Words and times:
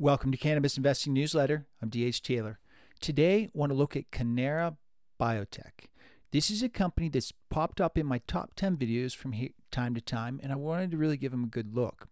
Welcome 0.00 0.30
to 0.30 0.38
Cannabis 0.38 0.76
Investing 0.76 1.12
Newsletter. 1.12 1.66
I'm 1.82 1.88
DH 1.88 2.22
Taylor. 2.22 2.60
Today, 3.00 3.46
I 3.46 3.50
want 3.52 3.70
to 3.70 3.76
look 3.76 3.96
at 3.96 4.12
Cannara 4.12 4.76
Biotech. 5.20 5.88
This 6.30 6.52
is 6.52 6.62
a 6.62 6.68
company 6.68 7.08
that's 7.08 7.32
popped 7.50 7.80
up 7.80 7.98
in 7.98 8.06
my 8.06 8.20
top 8.28 8.52
10 8.54 8.76
videos 8.76 9.16
from 9.16 9.34
time 9.72 9.96
to 9.96 10.00
time, 10.00 10.38
and 10.40 10.52
I 10.52 10.54
wanted 10.54 10.92
to 10.92 10.96
really 10.96 11.16
give 11.16 11.32
them 11.32 11.42
a 11.42 11.48
good 11.48 11.74
look. 11.74 12.06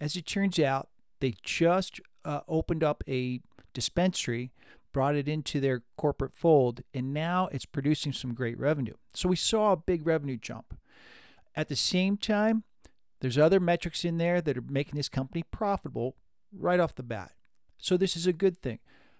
As 0.00 0.16
it 0.16 0.26
turns 0.26 0.58
out, 0.58 0.88
they 1.20 1.34
just 1.40 2.00
uh, 2.24 2.40
opened 2.48 2.82
up 2.82 3.04
a 3.06 3.40
dispensary, 3.72 4.50
brought 4.92 5.14
it 5.14 5.28
into 5.28 5.60
their 5.60 5.84
corporate 5.96 6.34
fold, 6.34 6.80
and 6.92 7.14
now 7.14 7.48
it's 7.52 7.66
producing 7.66 8.12
some 8.12 8.34
great 8.34 8.58
revenue. 8.58 8.94
So 9.14 9.28
we 9.28 9.36
saw 9.36 9.70
a 9.70 9.76
big 9.76 10.04
revenue 10.04 10.38
jump. 10.38 10.76
At 11.54 11.68
the 11.68 11.76
same 11.76 12.16
time, 12.16 12.64
there's 13.20 13.38
other 13.38 13.60
metrics 13.60 14.04
in 14.04 14.18
there 14.18 14.40
that 14.40 14.58
are 14.58 14.64
making 14.68 14.96
this 14.96 15.08
company 15.08 15.44
profitable 15.52 16.16
right 16.52 16.80
off 16.80 16.94
the 16.94 17.02
bat. 17.02 17.32
So 17.78 17.96
this 17.96 18.16
is 18.16 18.26
a 18.26 18.32
good 18.32 18.60
thing. 18.60 18.78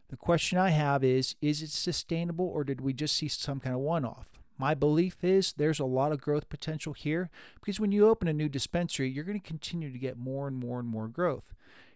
The 0.09 0.17
question 0.17 0.59
I 0.59 0.71
have 0.71 1.05
is 1.05 1.37
is 1.41 1.63
it 1.63 1.71
sustainable 1.71 2.47
or 2.47 2.65
did 2.65 2.81
we 2.81 2.93
just 2.93 3.17
see 3.17 3.29
some 3.29 3.61
kind 3.61 3.75
of 3.75 3.81
one 3.81 4.05
off? 4.05 4.31
My 4.57 4.75
belief 4.75 5.23
is 5.23 5.53
there's 5.53 5.79
a 5.79 5.85
lot 5.85 6.11
of 6.11 6.21
growth 6.21 6.49
potential 6.49 6.93
here 6.93 7.31
because 7.61 7.79
when 7.79 7.93
you 7.93 8.09
open 8.09 8.27
a 8.27 8.33
new 8.33 8.49
dispensary, 8.49 9.09
you're 9.09 9.25
going 9.25 9.41
to 9.41 9.47
continue 9.47 9.93
to 9.93 9.99
get 9.99 10.19
more 10.19 10.49
and 10.49 10.57
more 10.57 10.81
and 10.81 10.89
more 10.89 11.07
growth. 11.07 11.55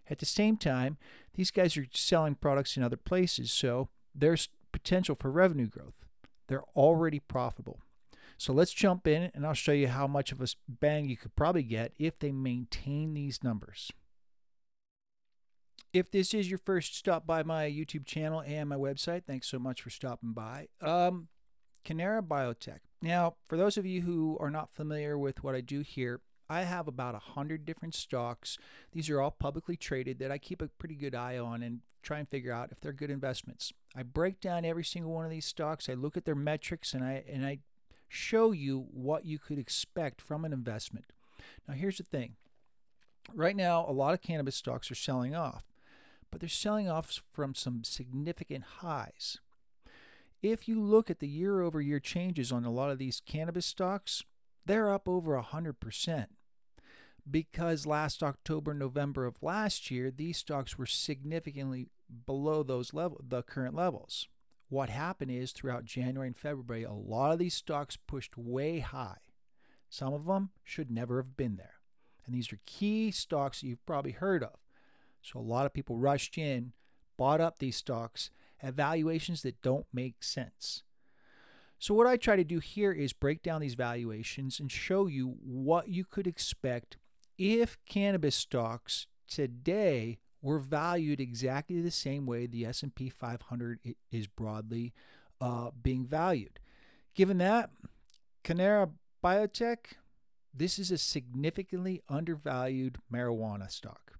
At 0.08 0.18
the 0.18 0.26
same 0.26 0.56
time, 0.56 0.96
these 1.34 1.50
guys 1.50 1.76
are 1.76 1.86
selling 1.92 2.36
products 2.36 2.76
in 2.76 2.82
other 2.82 2.96
places, 2.96 3.50
so 3.50 3.88
there's 4.14 4.48
potential 4.70 5.14
for 5.14 5.30
revenue 5.30 5.66
growth. 5.66 6.04
They're 6.46 6.64
already 6.76 7.18
profitable. 7.18 7.80
So 8.36 8.52
let's 8.52 8.72
jump 8.72 9.06
in 9.06 9.30
and 9.34 9.46
I'll 9.46 9.54
show 9.54 9.72
you 9.72 9.88
how 9.88 10.06
much 10.06 10.32
of 10.32 10.40
a 10.40 10.46
bang 10.68 11.08
you 11.08 11.16
could 11.16 11.34
probably 11.34 11.62
get 11.62 11.92
if 11.98 12.18
they 12.18 12.32
maintain 12.32 13.14
these 13.14 13.42
numbers. 13.42 13.92
If 15.92 16.10
this 16.10 16.32
is 16.32 16.48
your 16.48 16.58
first 16.58 16.96
stop 16.96 17.26
by 17.26 17.42
my 17.42 17.68
YouTube 17.68 18.06
channel 18.06 18.42
and 18.46 18.66
my 18.66 18.76
website, 18.76 19.24
thanks 19.26 19.46
so 19.46 19.58
much 19.58 19.82
for 19.82 19.90
stopping 19.90 20.32
by. 20.32 20.68
Um, 20.80 21.28
Cannara 21.84 22.22
Biotech. 22.22 22.78
Now, 23.02 23.34
for 23.46 23.58
those 23.58 23.76
of 23.76 23.84
you 23.84 24.00
who 24.00 24.38
are 24.40 24.50
not 24.50 24.70
familiar 24.70 25.18
with 25.18 25.44
what 25.44 25.54
I 25.54 25.60
do 25.60 25.80
here, 25.80 26.22
I 26.48 26.62
have 26.62 26.88
about 26.88 27.14
a 27.14 27.18
hundred 27.18 27.66
different 27.66 27.94
stocks. 27.94 28.56
These 28.92 29.10
are 29.10 29.20
all 29.20 29.32
publicly 29.32 29.76
traded 29.76 30.18
that 30.18 30.30
I 30.30 30.38
keep 30.38 30.62
a 30.62 30.68
pretty 30.68 30.94
good 30.94 31.14
eye 31.14 31.36
on 31.36 31.62
and 31.62 31.80
try 32.02 32.18
and 32.18 32.28
figure 32.28 32.52
out 32.52 32.72
if 32.72 32.80
they're 32.80 32.92
good 32.94 33.10
investments. 33.10 33.74
I 33.94 34.02
break 34.02 34.40
down 34.40 34.64
every 34.64 34.84
single 34.84 35.12
one 35.12 35.26
of 35.26 35.30
these 35.30 35.44
stocks. 35.44 35.90
I 35.90 35.94
look 35.94 36.16
at 36.16 36.24
their 36.24 36.34
metrics 36.34 36.94
and 36.94 37.04
I 37.04 37.22
and 37.30 37.44
I 37.44 37.58
show 38.08 38.52
you 38.52 38.86
what 38.90 39.26
you 39.26 39.38
could 39.38 39.58
expect 39.58 40.22
from 40.22 40.46
an 40.46 40.54
investment. 40.54 41.06
Now, 41.68 41.74
here's 41.74 41.98
the 41.98 42.04
thing. 42.04 42.36
Right 43.34 43.56
now, 43.56 43.84
a 43.86 43.92
lot 43.92 44.14
of 44.14 44.22
cannabis 44.22 44.56
stocks 44.56 44.90
are 44.90 44.96
selling 44.96 45.34
off 45.34 45.71
but 46.32 46.40
they're 46.40 46.48
selling 46.48 46.88
off 46.88 47.20
from 47.32 47.54
some 47.54 47.84
significant 47.84 48.64
highs. 48.78 49.38
If 50.42 50.66
you 50.66 50.80
look 50.80 51.08
at 51.08 51.20
the 51.20 51.28
year 51.28 51.60
over 51.60 51.80
year 51.80 52.00
changes 52.00 52.50
on 52.50 52.64
a 52.64 52.72
lot 52.72 52.90
of 52.90 52.98
these 52.98 53.22
cannabis 53.24 53.66
stocks, 53.66 54.24
they're 54.66 54.92
up 54.92 55.08
over 55.08 55.40
100%. 55.40 56.26
Because 57.30 57.86
last 57.86 58.22
October, 58.24 58.74
November 58.74 59.26
of 59.26 59.40
last 59.40 59.92
year, 59.92 60.10
these 60.10 60.38
stocks 60.38 60.76
were 60.76 60.86
significantly 60.86 61.86
below 62.26 62.64
those 62.64 62.92
level, 62.92 63.20
the 63.22 63.42
current 63.42 63.76
levels. 63.76 64.26
What 64.68 64.88
happened 64.88 65.30
is 65.30 65.52
throughout 65.52 65.84
January 65.84 66.28
and 66.28 66.36
February, 66.36 66.82
a 66.82 66.92
lot 66.92 67.30
of 67.30 67.38
these 67.38 67.54
stocks 67.54 67.96
pushed 67.96 68.36
way 68.36 68.80
high. 68.80 69.18
Some 69.88 70.14
of 70.14 70.24
them 70.24 70.50
should 70.64 70.90
never 70.90 71.18
have 71.18 71.36
been 71.36 71.56
there. 71.56 71.74
And 72.24 72.34
these 72.34 72.52
are 72.52 72.58
key 72.64 73.10
stocks 73.10 73.60
that 73.60 73.66
you've 73.66 73.86
probably 73.86 74.12
heard 74.12 74.42
of. 74.42 74.56
So 75.22 75.38
a 75.38 75.40
lot 75.40 75.66
of 75.66 75.72
people 75.72 75.96
rushed 75.96 76.36
in, 76.36 76.72
bought 77.16 77.40
up 77.40 77.58
these 77.58 77.76
stocks 77.76 78.30
at 78.60 78.74
valuations 78.74 79.42
that 79.42 79.62
don't 79.62 79.86
make 79.92 80.22
sense. 80.22 80.82
So 81.78 81.94
what 81.94 82.06
I 82.06 82.16
try 82.16 82.36
to 82.36 82.44
do 82.44 82.58
here 82.60 82.92
is 82.92 83.12
break 83.12 83.42
down 83.42 83.60
these 83.60 83.74
valuations 83.74 84.60
and 84.60 84.70
show 84.70 85.06
you 85.06 85.36
what 85.42 85.88
you 85.88 86.04
could 86.04 86.26
expect 86.26 86.96
if 87.38 87.76
cannabis 87.86 88.36
stocks 88.36 89.06
today 89.26 90.18
were 90.40 90.58
valued 90.58 91.20
exactly 91.20 91.80
the 91.80 91.90
same 91.90 92.26
way 92.26 92.46
the 92.46 92.66
S&P 92.66 93.08
500 93.08 93.80
is 94.10 94.26
broadly 94.26 94.92
uh, 95.40 95.70
being 95.82 96.04
valued. 96.04 96.58
Given 97.14 97.38
that, 97.38 97.70
Cannara 98.44 98.90
Biotech, 99.22 99.94
this 100.54 100.78
is 100.78 100.90
a 100.90 100.98
significantly 100.98 102.02
undervalued 102.08 102.98
marijuana 103.12 103.70
stock. 103.70 104.18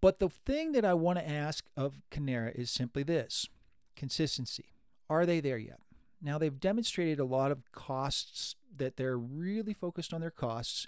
But 0.00 0.18
the 0.18 0.28
thing 0.28 0.72
that 0.72 0.84
I 0.84 0.94
want 0.94 1.18
to 1.18 1.28
ask 1.28 1.66
of 1.76 2.00
Cannara 2.10 2.54
is 2.54 2.70
simply 2.70 3.02
this 3.02 3.48
consistency. 3.94 4.72
Are 5.10 5.26
they 5.26 5.40
there 5.40 5.58
yet? 5.58 5.80
Now, 6.22 6.38
they've 6.38 6.58
demonstrated 6.58 7.18
a 7.18 7.24
lot 7.24 7.50
of 7.50 7.70
costs 7.72 8.54
that 8.76 8.96
they're 8.96 9.18
really 9.18 9.74
focused 9.74 10.14
on 10.14 10.20
their 10.20 10.30
costs. 10.30 10.86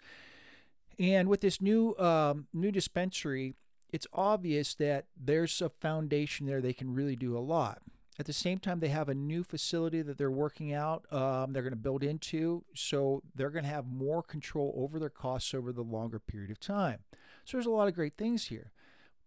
And 0.99 1.29
with 1.29 1.41
this 1.41 1.61
new 1.61 1.97
um, 1.99 2.47
new 2.55 2.71
dispensary, 2.71 3.55
it's 3.93 4.07
obvious 4.13 4.75
that 4.75 5.07
there's 5.17 5.61
a 5.61 5.69
foundation 5.69 6.47
there 6.47 6.61
they 6.61 6.73
can 6.73 6.95
really 6.95 7.17
do 7.17 7.37
a 7.37 7.41
lot. 7.41 7.83
At 8.17 8.27
the 8.27 8.33
same 8.33 8.61
time, 8.61 8.79
they 8.79 8.89
have 8.89 9.09
a 9.09 9.15
new 9.15 9.43
facility 9.43 10.01
that 10.03 10.19
they're 10.19 10.31
working 10.31 10.73
out, 10.73 11.13
um, 11.13 11.53
they're 11.53 11.65
going 11.65 11.73
to 11.73 11.77
build 11.77 12.05
into, 12.05 12.65
so 12.73 13.23
they're 13.35 13.51
going 13.51 13.65
to 13.65 13.71
have 13.71 13.87
more 13.87 14.23
control 14.23 14.73
over 14.77 15.01
their 15.01 15.11
costs 15.11 15.53
over 15.53 15.73
the 15.73 15.83
longer 15.83 16.21
period 16.21 16.53
of 16.53 16.61
time. 16.61 17.01
So 17.45 17.57
there's 17.57 17.67
a 17.67 17.71
lot 17.71 17.89
of 17.89 17.95
great 17.95 18.15
things 18.15 18.47
here. 18.47 18.71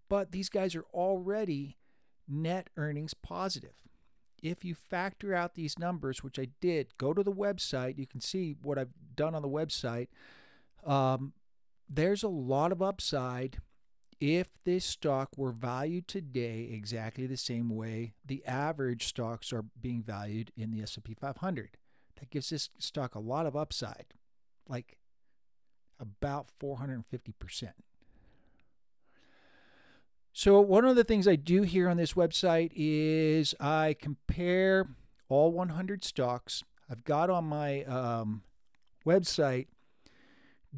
But 0.10 0.32
these 0.32 0.50
guys 0.50 0.76
are 0.76 0.86
already 0.94 1.78
net 2.28 2.70
earnings 2.78 3.14
positive. 3.14 3.88
If 4.42 4.64
you 4.64 4.76
factor 4.76 5.34
out 5.34 5.56
these 5.56 5.80
numbers, 5.80 6.24
which 6.24 6.38
I 6.38 6.50
did, 6.62 6.98
go 6.98 7.14
to 7.14 7.24
the 7.24 7.32
website. 7.32 7.98
You 7.98 8.06
can 8.06 8.22
see 8.22 8.56
what 8.62 8.78
I've 8.78 8.94
done 9.16 9.34
on 9.34 9.42
the 9.42 9.50
website. 9.50 10.08
Um, 10.86 11.34
there's 11.90 12.24
a 12.24 12.28
lot 12.30 12.72
of 12.72 12.82
upside 12.82 13.58
if 14.20 14.48
this 14.64 14.86
stock 14.86 15.30
were 15.38 15.52
valued 15.52 16.08
today 16.08 16.70
exactly 16.72 17.28
the 17.28 17.38
same 17.38 17.70
way 17.70 18.14
the 18.26 18.44
average 18.46 19.06
stocks 19.06 19.54
are 19.54 19.66
being 19.80 20.02
valued 20.02 20.52
in 20.56 20.72
the 20.72 20.82
S&P 20.82 21.14
500. 21.14 21.78
That 22.20 22.30
gives 22.32 22.50
this 22.50 22.70
stock 22.80 23.14
a 23.14 23.20
lot 23.20 23.46
of 23.46 23.56
upside, 23.56 24.08
like 24.68 24.98
about 26.00 26.48
450%. 26.62 27.04
So, 30.38 30.62
one 30.62 30.86
of 30.86 30.96
the 30.96 31.04
things 31.04 31.28
I 31.28 31.36
do 31.36 31.64
here 31.64 31.90
on 31.90 31.98
this 31.98 32.14
website 32.14 32.72
is 32.76 33.56
I 33.60 33.96
compare 34.00 34.88
all 35.30 35.52
100 35.52 36.04
stocks. 36.04 36.64
I've 36.88 37.04
got 37.04 37.32
on 37.32 37.46
my 37.46 37.84
um, 37.86 38.44
website 39.04 39.66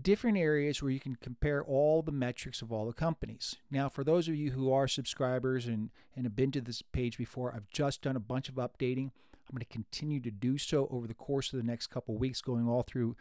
different 0.01 0.37
areas 0.37 0.81
where 0.81 0.91
you 0.91 0.99
can 1.01 1.17
compare 1.17 1.61
all 1.61 2.01
the 2.01 2.13
metrics 2.13 2.61
of 2.61 2.71
all 2.71 2.85
the 2.85 2.93
companies. 2.93 3.57
Now, 3.69 3.89
for 3.89 4.05
those 4.05 4.29
of 4.29 4.35
you 4.35 4.51
who 4.51 4.71
are 4.71 4.87
subscribers 4.87 5.65
and, 5.65 5.89
and 6.15 6.23
have 6.23 6.37
been 6.37 6.51
to 6.51 6.61
this 6.61 6.81
page 6.81 7.17
before, 7.17 7.53
I've 7.53 7.69
just 7.69 8.01
done 8.01 8.15
a 8.15 8.21
bunch 8.21 8.47
of 8.47 8.55
updating. 8.55 9.11
I'm 9.49 9.55
going 9.55 9.59
to 9.59 9.65
continue 9.65 10.21
to 10.21 10.31
do 10.31 10.57
so 10.57 10.87
over 10.89 11.05
the 11.05 11.13
course 11.13 11.51
of 11.51 11.59
the 11.59 11.65
next 11.65 11.87
couple 11.87 12.15
weeks, 12.15 12.41
going 12.41 12.69
all 12.69 12.83
through 12.83 13.17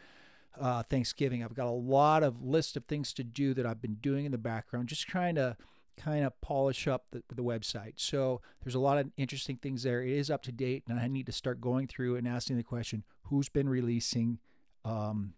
uh, 0.61 0.85
Thanksgiving. 0.85 1.43
I've 1.43 1.57
got 1.57 1.67
a 1.67 1.71
lot 1.71 2.23
of 2.23 2.45
list 2.45 2.77
of 2.77 2.85
things 2.85 3.13
to 3.15 3.25
do 3.25 3.55
that 3.55 3.67
I've 3.67 3.83
been 3.83 3.97
doing 3.97 4.25
in 4.25 4.31
the 4.31 4.39
background, 4.39 4.89
just 4.89 5.09
trying 5.09 5.35
to 5.35 5.57
kind 5.99 6.25
of 6.25 6.41
polish 6.41 6.87
up 6.87 7.11
the, 7.11 7.23
the 7.29 7.43
website. 7.43 7.95
So 7.97 8.41
there's 8.63 8.75
a 8.75 8.81
lot 8.81 8.99
of 8.99 9.11
interesting 9.17 9.57
things 9.57 9.83
there. 9.83 10.03
It 10.03 10.13
is 10.13 10.31
up 10.31 10.43
to 10.45 10.53
date, 10.53 10.85
and 10.89 10.99
I 10.99 11.09
need 11.09 11.27
to 11.27 11.33
start 11.33 11.61
going 11.61 11.87
through 11.87 12.17
and 12.17 12.27
asking 12.27 12.57
the 12.57 12.63
question 12.63 13.05
who's 13.25 13.49
been 13.49 13.69
releasing 13.69 14.39
um, 14.85 15.35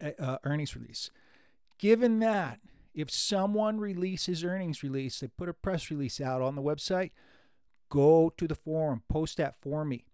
uh, 0.00 0.38
earnings 0.44 0.76
release. 0.76 1.10
Given 1.78 2.18
that, 2.18 2.60
if 2.94 3.10
someone 3.10 3.78
releases 3.78 4.44
earnings 4.44 4.82
release, 4.82 5.20
they 5.20 5.28
put 5.28 5.48
a 5.48 5.54
press 5.54 5.90
release 5.90 6.20
out 6.20 6.42
on 6.42 6.56
the 6.56 6.62
website, 6.62 7.12
go 7.88 8.32
to 8.36 8.48
the 8.48 8.54
forum, 8.54 9.02
post 9.08 9.36
that 9.38 9.54
for 9.54 9.84
me. 9.84 10.04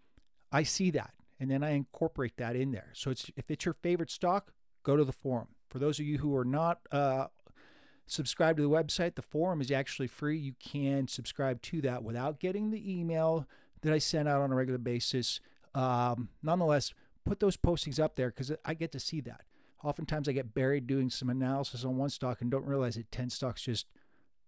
I 0.51 0.63
see 0.63 0.91
that, 0.91 1.13
and 1.39 1.51
then 1.51 1.63
I 1.63 1.71
incorporate 1.71 2.37
that 2.37 2.55
in 2.55 2.71
there. 2.71 2.91
So 2.93 3.11
it's 3.11 3.29
if 3.35 3.51
it's 3.51 3.65
your 3.65 3.73
favorite 3.73 4.11
stock, 4.11 4.53
go 4.83 4.95
to 4.95 5.03
the 5.03 5.11
forum. 5.11 5.49
For 5.69 5.79
those 5.79 5.99
of 5.99 6.05
you 6.05 6.19
who 6.19 6.35
are 6.35 6.45
not 6.45 6.79
uh, 6.91 7.27
subscribe 8.07 8.57
to 8.57 8.63
the 8.63 8.69
website. 8.69 9.15
The 9.15 9.21
forum 9.21 9.61
is 9.61 9.69
actually 9.69 10.07
free. 10.07 10.37
You 10.37 10.53
can 10.59 11.07
subscribe 11.07 11.61
to 11.63 11.81
that 11.81 12.03
without 12.03 12.39
getting 12.39 12.71
the 12.71 12.99
email 12.99 13.45
that 13.81 13.93
I 13.93 13.99
send 13.99 14.27
out 14.27 14.41
on 14.41 14.51
a 14.51 14.55
regular 14.55 14.79
basis. 14.79 15.39
Um, 15.75 16.29
nonetheless, 16.41 16.93
put 17.25 17.39
those 17.39 17.57
postings 17.57 17.99
up 17.99 18.15
there 18.15 18.29
because 18.29 18.51
I 18.65 18.73
get 18.73 18.91
to 18.93 18.99
see 18.99 19.21
that. 19.21 19.41
Oftentimes, 19.83 20.27
I 20.27 20.31
get 20.31 20.55
buried 20.55 20.87
doing 20.87 21.11
some 21.11 21.29
analysis 21.29 21.85
on 21.85 21.97
one 21.97 22.09
stock 22.09 22.41
and 22.41 22.49
don't 22.49 22.65
realize 22.65 22.95
that 22.95 23.11
10 23.11 23.29
stocks 23.29 23.61
just 23.61 23.85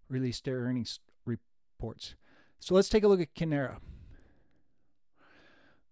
released 0.08 0.44
their 0.44 0.58
earnings 0.58 0.98
reports. 1.24 2.16
So 2.58 2.74
let's 2.74 2.88
take 2.88 3.04
a 3.04 3.08
look 3.08 3.20
at 3.20 3.34
Cannara. 3.34 3.76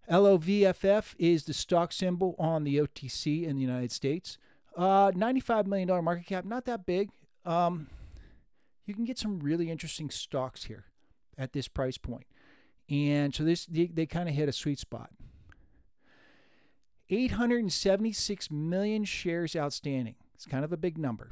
LOVFF 0.09 1.13
is 1.17 1.45
the 1.45 1.53
stock 1.53 1.93
symbol 1.93 2.35
on 2.39 2.63
the 2.63 2.77
OTC 2.77 3.43
in 3.43 3.55
the 3.55 3.61
United 3.61 3.91
States. 3.91 4.37
Uh, 4.75 5.11
$95 5.11 5.67
million 5.67 6.03
market 6.03 6.25
cap, 6.25 6.45
not 6.45 6.65
that 6.65 6.85
big. 6.85 7.09
Um, 7.49 7.87
you 8.85 8.93
can 8.93 9.05
get 9.05 9.17
some 9.17 9.39
really 9.39 9.71
interesting 9.71 10.11
stocks 10.11 10.65
here 10.65 10.85
at 11.35 11.53
this 11.53 11.67
price 11.67 11.97
point. 11.97 12.27
And 12.89 13.33
so 13.33 13.43
this 13.43 13.65
they, 13.65 13.87
they 13.87 14.05
kind 14.05 14.29
of 14.29 14.35
hit 14.35 14.47
a 14.47 14.53
sweet 14.53 14.77
spot. 14.77 15.09
876 17.09 18.51
million 18.51 19.03
shares 19.03 19.55
outstanding. 19.55 20.15
It's 20.35 20.45
kind 20.45 20.63
of 20.63 20.71
a 20.71 20.77
big 20.77 20.97
number. 20.97 21.31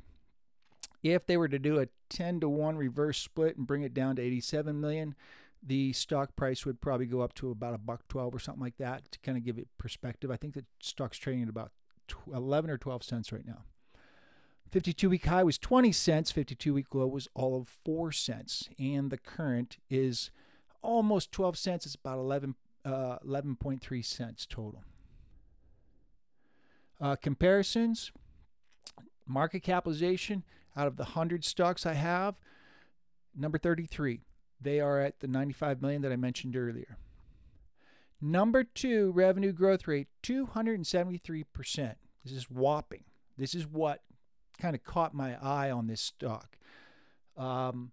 If 1.03 1.27
they 1.27 1.37
were 1.37 1.47
to 1.47 1.59
do 1.59 1.79
a 1.79 1.87
10 2.09 2.39
to 2.39 2.49
1 2.49 2.77
reverse 2.77 3.19
split 3.19 3.55
and 3.55 3.67
bring 3.67 3.83
it 3.83 3.93
down 3.93 4.15
to 4.15 4.21
87 4.23 4.81
million, 4.81 5.13
the 5.61 5.93
stock 5.93 6.35
price 6.35 6.65
would 6.65 6.81
probably 6.81 7.05
go 7.05 7.21
up 7.21 7.35
to 7.35 7.51
about 7.51 7.75
a 7.75 7.77
buck 7.77 8.07
12 8.07 8.33
or 8.33 8.39
something 8.39 8.63
like 8.63 8.77
that 8.77 9.11
to 9.11 9.19
kind 9.19 9.37
of 9.37 9.43
give 9.43 9.59
it 9.59 9.67
perspective. 9.77 10.31
I 10.31 10.37
think 10.37 10.55
the 10.55 10.65
stock's 10.81 11.19
trading 11.19 11.43
at 11.43 11.49
about 11.49 11.71
11 12.33 12.71
or 12.71 12.79
12 12.79 13.03
cents 13.03 13.31
right 13.31 13.45
now. 13.45 13.63
52 14.71 15.09
week 15.09 15.25
high 15.25 15.43
was 15.43 15.57
20 15.57 15.91
cents, 15.91 16.31
52 16.31 16.73
week 16.73 16.93
low 16.93 17.07
was 17.07 17.27
all 17.33 17.59
of 17.59 17.67
4 17.67 18.11
cents, 18.11 18.69
and 18.77 19.09
the 19.09 19.17
current 19.17 19.77
is 19.89 20.31
almost 20.81 21.31
12 21.31 21.57
cents. 21.57 21.85
It's 21.85 21.95
about 21.95 22.17
11 22.17 22.55
uh, 22.85 23.19
11.3 23.25 24.05
cents 24.05 24.45
total. 24.45 24.83
Uh, 26.99 27.15
comparisons 27.15 28.11
market 29.27 29.61
capitalization 29.61 30.43
out 30.75 30.87
of 30.87 30.95
the 30.95 31.03
100 31.03 31.43
stocks 31.43 31.85
I 31.85 31.93
have, 31.93 32.35
number 33.35 33.57
33. 33.57 34.21
They 34.59 34.79
are 34.79 34.99
at 34.99 35.19
the 35.19 35.27
95 35.27 35.81
million 35.81 36.01
that 36.01 36.11
I 36.11 36.15
mentioned 36.15 36.55
earlier. 36.55 36.97
Number 38.19 38.63
two, 38.63 39.11
revenue 39.11 39.51
growth 39.51 39.87
rate, 39.87 40.07
273%. 40.23 41.95
This 42.23 42.33
is 42.33 42.49
whopping. 42.49 43.03
This 43.37 43.53
is 43.53 43.67
what 43.67 44.01
kind 44.57 44.75
of 44.75 44.83
caught 44.83 45.13
my 45.13 45.37
eye 45.41 45.71
on 45.71 45.87
this 45.87 46.01
stock. 46.01 46.57
Um, 47.37 47.91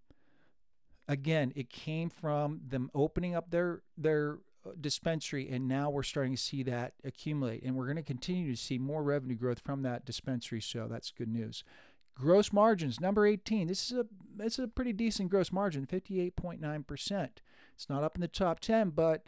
again, 1.07 1.53
it 1.55 1.69
came 1.69 2.09
from 2.09 2.61
them 2.67 2.89
opening 2.93 3.35
up 3.35 3.51
their 3.51 3.81
their 3.97 4.39
uh, 4.65 4.71
dispensary, 4.79 5.49
and 5.49 5.67
now 5.67 5.89
we're 5.89 6.03
starting 6.03 6.33
to 6.33 6.41
see 6.41 6.63
that 6.63 6.93
accumulate, 7.03 7.63
and 7.63 7.75
we're 7.75 7.85
going 7.85 7.95
to 7.97 8.03
continue 8.03 8.51
to 8.51 8.61
see 8.61 8.77
more 8.77 9.03
revenue 9.03 9.35
growth 9.35 9.59
from 9.59 9.83
that 9.83 10.05
dispensary. 10.05 10.61
So 10.61 10.87
that's 10.89 11.11
good 11.11 11.29
news. 11.29 11.63
Gross 12.15 12.53
margins, 12.53 13.01
number 13.01 13.25
18. 13.25 13.67
This 13.67 13.91
is 13.91 13.97
a 13.97 14.05
it's 14.39 14.59
a 14.59 14.67
pretty 14.67 14.93
decent 14.93 15.29
gross 15.29 15.51
margin, 15.51 15.85
58.9%. 15.85 17.29
It's 17.73 17.89
not 17.89 18.03
up 18.03 18.15
in 18.15 18.21
the 18.21 18.27
top 18.27 18.59
10, 18.61 18.91
but 18.91 19.27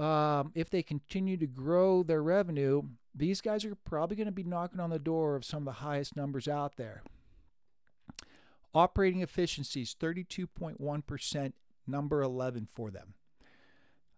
um, 0.00 0.50
if 0.54 0.70
they 0.70 0.82
continue 0.82 1.36
to 1.36 1.46
grow 1.46 2.02
their 2.02 2.22
revenue, 2.22 2.82
these 3.14 3.40
guys 3.42 3.64
are 3.66 3.74
probably 3.74 4.16
going 4.16 4.26
to 4.26 4.32
be 4.32 4.42
knocking 4.42 4.80
on 4.80 4.90
the 4.90 4.98
door 4.98 5.36
of 5.36 5.44
some 5.44 5.62
of 5.62 5.64
the 5.66 5.80
highest 5.84 6.16
numbers 6.16 6.48
out 6.48 6.76
there. 6.76 7.02
Operating 8.72 9.20
efficiencies, 9.20 9.94
32.1%, 10.00 11.52
number 11.86 12.22
11 12.22 12.66
for 12.72 12.90
them. 12.90 13.14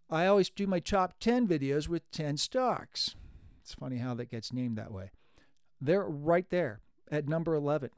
I 0.08 0.26
always 0.26 0.50
do 0.50 0.66
my 0.66 0.78
top 0.78 1.14
10 1.18 1.48
videos 1.48 1.88
with 1.88 2.08
10 2.12 2.36
stocks. 2.36 3.16
It's 3.62 3.74
funny 3.74 3.96
how 3.96 4.14
that 4.14 4.30
gets 4.30 4.52
named 4.52 4.78
that 4.78 4.92
way. 4.92 5.10
They're 5.80 6.04
right 6.04 6.48
there 6.48 6.80
at 7.10 7.28
number 7.28 7.54
11. 7.54 7.90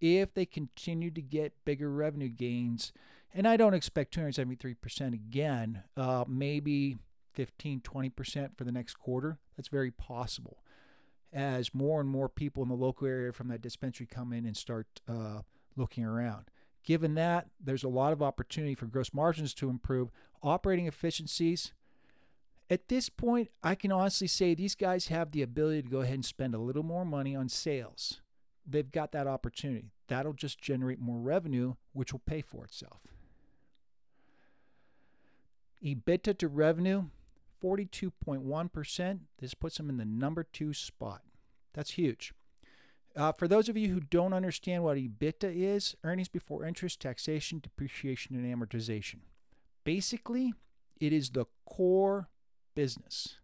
If 0.00 0.32
they 0.34 0.46
continue 0.46 1.10
to 1.10 1.22
get 1.22 1.64
bigger 1.64 1.90
revenue 1.90 2.28
gains, 2.28 2.92
and 3.32 3.48
I 3.48 3.56
don't 3.56 3.74
expect 3.74 4.14
273% 4.14 5.14
again, 5.14 5.82
uh, 5.96 6.24
maybe 6.28 6.98
15, 7.34 7.80
20% 7.80 8.56
for 8.56 8.64
the 8.64 8.72
next 8.72 8.94
quarter, 8.94 9.38
that's 9.56 9.68
very 9.68 9.90
possible. 9.90 10.58
As 11.32 11.74
more 11.74 12.00
and 12.00 12.08
more 12.08 12.28
people 12.28 12.62
in 12.62 12.68
the 12.68 12.74
local 12.76 13.06
area 13.06 13.32
from 13.32 13.48
that 13.48 13.62
dispensary 13.62 14.06
come 14.06 14.32
in 14.32 14.46
and 14.46 14.56
start 14.56 14.86
uh, 15.08 15.40
looking 15.76 16.04
around. 16.04 16.44
Given 16.84 17.14
that, 17.14 17.48
there's 17.58 17.82
a 17.82 17.88
lot 17.88 18.12
of 18.12 18.22
opportunity 18.22 18.74
for 18.74 18.86
gross 18.86 19.12
margins 19.12 19.54
to 19.54 19.70
improve, 19.70 20.10
operating 20.42 20.86
efficiencies. 20.86 21.72
At 22.70 22.88
this 22.88 23.08
point, 23.08 23.50
I 23.62 23.74
can 23.74 23.90
honestly 23.90 24.26
say 24.26 24.54
these 24.54 24.74
guys 24.74 25.08
have 25.08 25.32
the 25.32 25.42
ability 25.42 25.82
to 25.82 25.88
go 25.88 26.00
ahead 26.00 26.14
and 26.14 26.24
spend 26.24 26.54
a 26.54 26.58
little 26.58 26.82
more 26.82 27.04
money 27.04 27.34
on 27.34 27.48
sales. 27.48 28.20
They've 28.66 28.90
got 28.90 29.12
that 29.12 29.26
opportunity. 29.26 29.92
That'll 30.08 30.32
just 30.32 30.60
generate 30.60 31.00
more 31.00 31.18
revenue, 31.18 31.74
which 31.92 32.12
will 32.12 32.22
pay 32.24 32.42
for 32.42 32.64
itself. 32.64 33.00
EBITDA 35.82 36.38
to 36.38 36.48
revenue, 36.48 37.04
42.1%. 37.64 39.20
This 39.38 39.54
puts 39.54 39.78
them 39.78 39.88
in 39.88 39.96
the 39.96 40.04
number 40.04 40.44
two 40.44 40.74
spot. 40.74 41.22
That's 41.72 41.92
huge. 41.92 42.34
Uh, 43.16 43.32
for 43.32 43.48
those 43.48 43.68
of 43.68 43.76
you 43.76 43.88
who 43.88 44.00
don't 44.00 44.32
understand 44.32 44.82
what 44.82 44.98
EBITDA 44.98 45.54
is, 45.54 45.96
earnings 46.04 46.28
before 46.28 46.64
interest, 46.64 47.00
taxation, 47.00 47.60
depreciation, 47.60 48.34
and 48.34 48.44
amortization. 48.44 49.20
Basically, 49.84 50.52
it 51.00 51.12
is 51.12 51.30
the 51.30 51.46
core 51.64 52.28
business. 52.74 53.38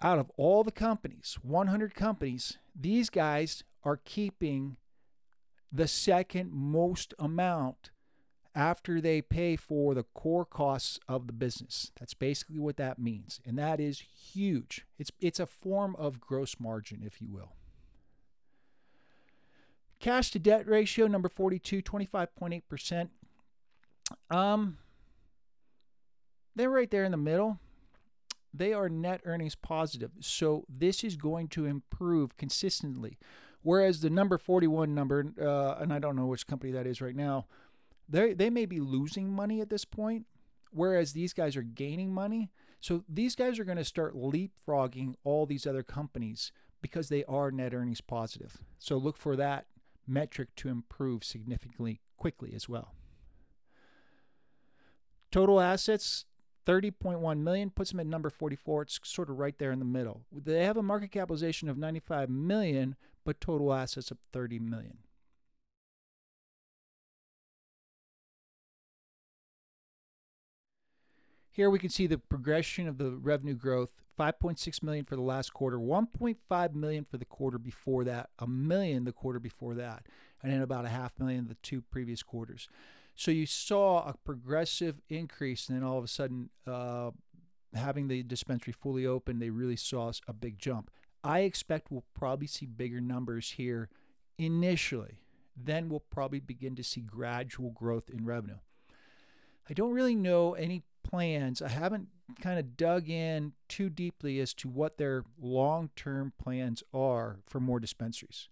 Out 0.00 0.18
of 0.18 0.30
all 0.36 0.62
the 0.62 0.72
companies, 0.72 1.38
100 1.42 1.94
companies, 1.94 2.58
these 2.78 3.10
guys 3.10 3.64
are 3.82 4.00
keeping 4.04 4.76
the 5.72 5.88
second 5.88 6.52
most 6.52 7.12
amount 7.18 7.90
after 8.56 9.02
they 9.02 9.20
pay 9.20 9.54
for 9.54 9.94
the 9.94 10.02
core 10.02 10.46
costs 10.46 10.98
of 11.06 11.26
the 11.26 11.32
business. 11.32 11.92
That's 12.00 12.14
basically 12.14 12.58
what 12.58 12.78
that 12.78 12.98
means. 12.98 13.38
And 13.44 13.58
that 13.58 13.78
is 13.78 14.02
huge. 14.32 14.86
It's 14.98 15.12
it's 15.20 15.38
a 15.38 15.46
form 15.46 15.94
of 15.96 16.18
gross 16.18 16.56
margin, 16.58 17.02
if 17.04 17.20
you 17.20 17.28
will. 17.30 17.52
Cash 20.00 20.30
to 20.32 20.38
debt 20.38 20.66
ratio 20.66 21.06
number 21.06 21.28
42, 21.28 21.82
25.8%. 21.82 23.08
Um, 24.30 24.78
they're 26.54 26.70
right 26.70 26.90
there 26.90 27.04
in 27.04 27.12
the 27.12 27.16
middle. 27.16 27.58
They 28.52 28.72
are 28.72 28.88
net 28.88 29.20
earnings 29.24 29.54
positive. 29.54 30.10
So 30.20 30.64
this 30.68 31.02
is 31.02 31.16
going 31.16 31.48
to 31.48 31.64
improve 31.66 32.36
consistently. 32.36 33.18
Whereas 33.62 34.00
the 34.00 34.10
number 34.10 34.38
41 34.38 34.94
number, 34.94 35.32
uh, 35.40 35.82
and 35.82 35.92
I 35.92 35.98
don't 35.98 36.14
know 36.14 36.26
which 36.26 36.46
company 36.46 36.72
that 36.72 36.86
is 36.86 37.00
right 37.00 37.16
now, 37.16 37.46
they 38.08 38.34
they 38.34 38.50
may 38.50 38.66
be 38.66 38.80
losing 38.80 39.30
money 39.30 39.60
at 39.60 39.70
this 39.70 39.84
point, 39.84 40.26
whereas 40.70 41.12
these 41.12 41.32
guys 41.32 41.56
are 41.56 41.62
gaining 41.62 42.12
money. 42.12 42.50
So 42.80 43.04
these 43.08 43.34
guys 43.34 43.58
are 43.58 43.64
going 43.64 43.78
to 43.78 43.84
start 43.84 44.14
leapfrogging 44.14 45.14
all 45.24 45.46
these 45.46 45.66
other 45.66 45.82
companies 45.82 46.52
because 46.80 47.08
they 47.08 47.24
are 47.24 47.50
net 47.50 47.74
earnings 47.74 48.00
positive. 48.00 48.58
So 48.78 48.96
look 48.96 49.16
for 49.16 49.34
that 49.36 49.66
metric 50.06 50.54
to 50.56 50.68
improve 50.68 51.24
significantly 51.24 52.00
quickly 52.16 52.52
as 52.54 52.68
well. 52.68 52.94
Total 55.32 55.60
assets 55.60 56.26
30.1 56.66 57.38
million 57.38 57.70
puts 57.70 57.90
them 57.90 58.00
at 58.00 58.06
number 58.06 58.28
44. 58.28 58.82
It's 58.82 59.00
sort 59.04 59.30
of 59.30 59.38
right 59.38 59.56
there 59.58 59.72
in 59.72 59.78
the 59.78 59.84
middle. 59.84 60.22
They 60.32 60.64
have 60.64 60.76
a 60.76 60.82
market 60.82 61.12
capitalization 61.12 61.68
of 61.68 61.78
95 61.78 62.28
million, 62.28 62.96
but 63.24 63.40
total 63.40 63.72
assets 63.72 64.10
of 64.10 64.18
30 64.32 64.58
million. 64.58 64.98
Here 71.56 71.70
we 71.70 71.78
can 71.78 71.88
see 71.88 72.06
the 72.06 72.18
progression 72.18 72.86
of 72.86 72.98
the 72.98 73.12
revenue 73.12 73.54
growth 73.54 73.96
5.6 74.20 74.82
million 74.82 75.06
for 75.06 75.16
the 75.16 75.22
last 75.22 75.54
quarter, 75.54 75.78
1.5 75.78 76.74
million 76.74 77.02
for 77.02 77.16
the 77.16 77.24
quarter 77.24 77.56
before 77.56 78.04
that, 78.04 78.28
a 78.38 78.46
million 78.46 79.04
the 79.04 79.12
quarter 79.12 79.40
before 79.40 79.72
that, 79.72 80.04
and 80.42 80.52
then 80.52 80.60
about 80.60 80.84
a 80.84 80.90
half 80.90 81.18
million 81.18 81.46
the 81.46 81.56
two 81.62 81.80
previous 81.80 82.22
quarters. 82.22 82.68
So 83.14 83.30
you 83.30 83.46
saw 83.46 84.06
a 84.06 84.12
progressive 84.22 85.00
increase, 85.08 85.70
and 85.70 85.78
then 85.78 85.82
all 85.82 85.96
of 85.96 86.04
a 86.04 86.08
sudden, 86.08 86.50
uh, 86.66 87.12
having 87.72 88.08
the 88.08 88.22
dispensary 88.22 88.74
fully 88.74 89.06
open, 89.06 89.38
they 89.38 89.48
really 89.48 89.76
saw 89.76 90.12
a 90.28 90.34
big 90.34 90.58
jump. 90.58 90.90
I 91.24 91.40
expect 91.40 91.90
we'll 91.90 92.04
probably 92.12 92.48
see 92.48 92.66
bigger 92.66 93.00
numbers 93.00 93.52
here 93.52 93.88
initially. 94.36 95.22
Then 95.56 95.88
we'll 95.88 96.04
probably 96.10 96.40
begin 96.40 96.76
to 96.76 96.84
see 96.84 97.00
gradual 97.00 97.70
growth 97.70 98.10
in 98.10 98.26
revenue. 98.26 98.58
I 99.70 99.72
don't 99.72 99.92
really 99.92 100.14
know 100.14 100.52
any 100.52 100.82
plans. 101.08 101.62
I 101.62 101.68
haven't 101.68 102.08
kind 102.40 102.58
of 102.58 102.76
dug 102.76 103.08
in 103.08 103.52
too 103.68 103.88
deeply 103.88 104.40
as 104.40 104.52
to 104.54 104.68
what 104.68 104.98
their 104.98 105.24
long 105.40 105.90
term 105.96 106.32
plans 106.42 106.82
are 106.92 107.38
for 107.44 107.60
more 107.60 107.80
dispensaries. 107.80 108.48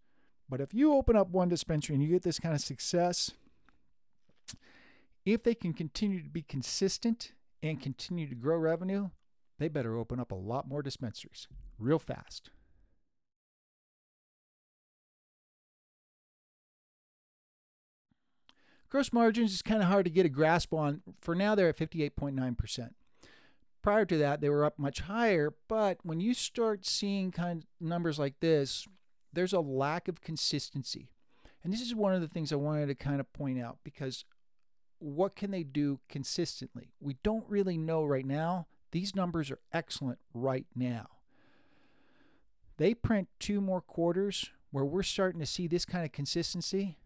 But 0.48 0.60
if 0.60 0.72
you 0.72 0.94
open 0.94 1.16
up 1.16 1.28
one 1.30 1.48
dispensary 1.48 1.94
and 1.94 2.02
you 2.02 2.10
get 2.10 2.22
this 2.22 2.38
kind 2.38 2.54
of 2.54 2.60
success, 2.60 3.32
if 5.24 5.42
they 5.42 5.54
can 5.54 5.72
continue 5.72 6.22
to 6.22 6.28
be 6.28 6.42
consistent 6.42 7.32
and 7.62 7.80
continue 7.80 8.28
to 8.28 8.34
grow 8.34 8.58
revenue, 8.58 9.10
they 9.58 9.68
better 9.68 9.96
open 9.96 10.20
up 10.20 10.30
a 10.30 10.36
lot 10.36 10.68
more 10.68 10.82
dispensaries 10.82 11.48
real 11.78 11.98
fast. 11.98 12.50
Gross 18.94 19.12
margins 19.12 19.52
is 19.52 19.60
kind 19.60 19.82
of 19.82 19.88
hard 19.88 20.04
to 20.04 20.10
get 20.10 20.24
a 20.24 20.28
grasp 20.28 20.72
on. 20.72 21.02
For 21.20 21.34
now, 21.34 21.56
they're 21.56 21.70
at 21.70 21.76
58.9%. 21.76 22.90
Prior 23.82 24.04
to 24.04 24.16
that, 24.18 24.40
they 24.40 24.48
were 24.48 24.64
up 24.64 24.78
much 24.78 25.00
higher, 25.00 25.52
but 25.66 25.98
when 26.04 26.20
you 26.20 26.32
start 26.32 26.86
seeing 26.86 27.32
kind 27.32 27.64
of 27.64 27.84
numbers 27.84 28.20
like 28.20 28.38
this, 28.38 28.86
there's 29.32 29.52
a 29.52 29.58
lack 29.58 30.06
of 30.06 30.20
consistency. 30.20 31.10
And 31.64 31.72
this 31.72 31.80
is 31.80 31.92
one 31.92 32.14
of 32.14 32.20
the 32.20 32.28
things 32.28 32.52
I 32.52 32.54
wanted 32.54 32.86
to 32.86 32.94
kind 32.94 33.18
of 33.18 33.32
point 33.32 33.60
out 33.60 33.78
because 33.82 34.24
what 35.00 35.34
can 35.34 35.50
they 35.50 35.64
do 35.64 35.98
consistently? 36.08 36.92
We 37.00 37.16
don't 37.24 37.50
really 37.50 37.76
know 37.76 38.04
right 38.04 38.24
now. 38.24 38.68
These 38.92 39.16
numbers 39.16 39.50
are 39.50 39.58
excellent 39.72 40.20
right 40.32 40.66
now. 40.72 41.08
They 42.76 42.94
print 42.94 43.26
two 43.40 43.60
more 43.60 43.80
quarters 43.80 44.52
where 44.70 44.84
we're 44.84 45.02
starting 45.02 45.40
to 45.40 45.46
see 45.46 45.66
this 45.66 45.84
kind 45.84 46.04
of 46.04 46.12
consistency. 46.12 46.96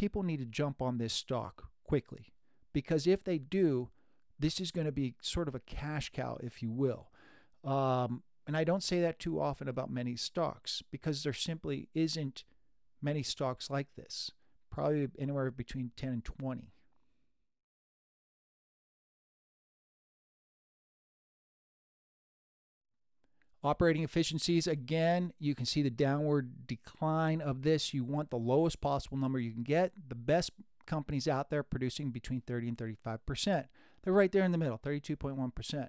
People 0.00 0.22
need 0.22 0.38
to 0.38 0.46
jump 0.46 0.80
on 0.80 0.96
this 0.96 1.12
stock 1.12 1.68
quickly 1.84 2.32
because 2.72 3.06
if 3.06 3.22
they 3.22 3.36
do, 3.36 3.90
this 4.38 4.58
is 4.58 4.70
going 4.70 4.86
to 4.86 4.92
be 4.92 5.14
sort 5.20 5.46
of 5.46 5.54
a 5.54 5.60
cash 5.60 6.10
cow, 6.10 6.38
if 6.42 6.62
you 6.62 6.70
will. 6.70 7.10
Um, 7.62 8.22
and 8.46 8.56
I 8.56 8.64
don't 8.64 8.82
say 8.82 9.02
that 9.02 9.18
too 9.18 9.38
often 9.38 9.68
about 9.68 9.90
many 9.90 10.16
stocks 10.16 10.82
because 10.90 11.22
there 11.22 11.34
simply 11.34 11.90
isn't 11.92 12.44
many 13.02 13.22
stocks 13.22 13.68
like 13.68 13.88
this, 13.94 14.30
probably 14.70 15.08
anywhere 15.18 15.50
between 15.50 15.90
10 15.98 16.08
and 16.08 16.24
20. 16.24 16.72
Operating 23.62 24.02
efficiencies, 24.02 24.66
again, 24.66 25.32
you 25.38 25.54
can 25.54 25.66
see 25.66 25.82
the 25.82 25.90
downward 25.90 26.66
decline 26.66 27.42
of 27.42 27.62
this. 27.62 27.92
You 27.92 28.04
want 28.04 28.30
the 28.30 28.36
lowest 28.36 28.80
possible 28.80 29.18
number 29.18 29.38
you 29.38 29.52
can 29.52 29.64
get. 29.64 29.92
The 30.08 30.14
best 30.14 30.52
companies 30.86 31.28
out 31.28 31.50
there 31.50 31.62
producing 31.62 32.10
between 32.10 32.40
30 32.40 32.68
and 32.68 32.78
35%. 32.78 33.66
They're 34.02 34.12
right 34.12 34.32
there 34.32 34.44
in 34.44 34.52
the 34.52 34.58
middle, 34.58 34.78
32.1%. 34.78 35.88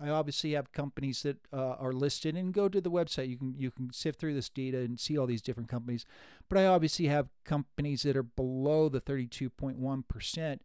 I 0.00 0.08
obviously 0.08 0.52
have 0.52 0.72
companies 0.72 1.22
that 1.22 1.38
uh, 1.52 1.74
are 1.78 1.92
listed 1.92 2.36
and 2.36 2.52
go 2.52 2.68
to 2.68 2.80
the 2.80 2.90
website. 2.90 3.28
You 3.28 3.36
can 3.36 3.54
you 3.58 3.70
can 3.70 3.92
sift 3.92 4.18
through 4.18 4.34
this 4.34 4.48
data 4.48 4.78
and 4.78 4.98
see 4.98 5.18
all 5.18 5.26
these 5.26 5.42
different 5.42 5.68
companies. 5.68 6.04
But 6.48 6.58
I 6.58 6.66
obviously 6.66 7.06
have 7.06 7.28
companies 7.44 8.02
that 8.02 8.16
are 8.16 8.22
below 8.22 8.88
the 8.88 9.00
32.1%. 9.00 10.58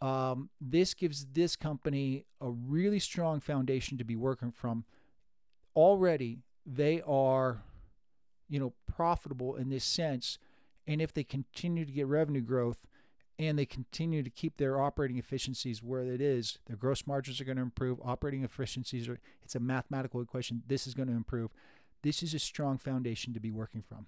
Um, 0.00 0.48
this 0.60 0.94
gives 0.94 1.26
this 1.26 1.56
company 1.56 2.24
a 2.40 2.50
really 2.50 2.98
strong 2.98 3.40
foundation 3.40 3.98
to 3.98 4.04
be 4.04 4.16
working 4.16 4.50
from. 4.50 4.84
Already, 5.76 6.40
they 6.66 7.00
are, 7.06 7.62
you 8.48 8.58
know, 8.58 8.72
profitable 8.86 9.56
in 9.56 9.70
this 9.70 9.84
sense, 9.84 10.38
and 10.86 11.00
if 11.00 11.12
they 11.12 11.24
continue 11.24 11.84
to 11.84 11.92
get 11.92 12.06
revenue 12.06 12.40
growth, 12.40 12.86
and 13.38 13.58
they 13.58 13.64
continue 13.64 14.22
to 14.22 14.28
keep 14.28 14.58
their 14.58 14.78
operating 14.78 15.16
efficiencies 15.16 15.82
where 15.82 16.02
it 16.02 16.20
is, 16.20 16.58
their 16.66 16.76
gross 16.76 17.06
margins 17.06 17.40
are 17.40 17.44
going 17.44 17.56
to 17.56 17.62
improve. 17.62 17.98
Operating 18.04 18.44
efficiencies 18.44 19.08
are, 19.08 19.18
it's 19.42 19.54
a 19.54 19.60
mathematical 19.60 20.20
equation. 20.20 20.62
This 20.66 20.86
is 20.86 20.92
going 20.92 21.08
to 21.08 21.14
improve. 21.14 21.50
This 22.02 22.22
is 22.22 22.34
a 22.34 22.38
strong 22.38 22.76
foundation 22.76 23.32
to 23.32 23.40
be 23.40 23.50
working 23.50 23.80
from. 23.80 24.06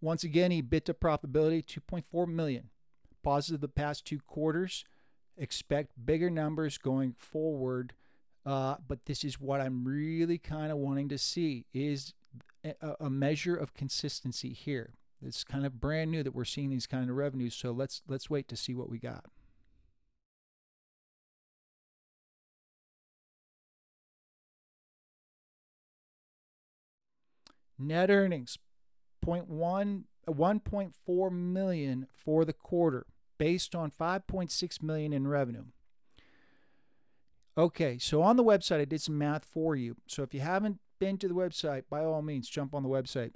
Once 0.00 0.24
again, 0.24 0.50
EBITDA 0.50 0.94
profitability 0.94 1.64
2.4 1.64 2.26
million. 2.26 2.70
Positive 3.22 3.60
the 3.60 3.68
past 3.68 4.04
two 4.06 4.20
quarters. 4.20 4.84
Expect 5.36 5.92
bigger 6.04 6.30
numbers 6.30 6.78
going 6.78 7.14
forward 7.16 7.94
uh, 8.46 8.76
but 8.86 9.04
this 9.04 9.22
is 9.22 9.38
what 9.40 9.60
I'm 9.60 9.84
really 9.84 10.38
kind 10.38 10.72
of 10.72 10.78
wanting 10.78 11.08
to 11.10 11.18
see 11.18 11.66
is 11.74 12.14
a, 12.64 12.94
a 13.00 13.10
measure 13.10 13.54
of 13.54 13.74
consistency 13.74 14.52
here. 14.52 14.94
It's 15.24 15.44
kind 15.44 15.66
of 15.66 15.80
brand 15.80 16.10
new 16.10 16.22
that 16.22 16.34
we're 16.34 16.44
seeing 16.44 16.70
these 16.70 16.86
kind 16.86 17.10
of 17.10 17.16
revenues. 17.16 17.54
So 17.54 17.72
let's 17.72 18.02
let's 18.08 18.30
wait 18.30 18.48
to 18.48 18.56
see 18.56 18.74
what 18.74 18.88
we 18.88 18.98
got. 18.98 19.26
Net 27.78 28.10
earnings 28.10 28.58
0.1 29.24 30.04
1.4 30.30 31.32
million 31.32 32.06
for 32.12 32.44
the 32.44 32.52
quarter 32.52 33.06
based 33.38 33.74
on 33.74 33.90
5.6 33.90 34.82
million 34.82 35.12
in 35.12 35.26
revenue. 35.26 35.64
Okay, 37.56 37.98
so 37.98 38.22
on 38.22 38.36
the 38.36 38.44
website, 38.44 38.80
I 38.80 38.84
did 38.84 39.02
some 39.02 39.18
math 39.18 39.44
for 39.44 39.74
you. 39.74 39.96
So 40.06 40.22
if 40.22 40.32
you 40.32 40.40
haven't 40.40 40.78
been 40.98 41.18
to 41.18 41.28
the 41.28 41.34
website, 41.34 41.84
by 41.90 42.04
all 42.04 42.22
means, 42.22 42.48
jump 42.48 42.74
on 42.74 42.82
the 42.82 42.88
website. 42.88 43.32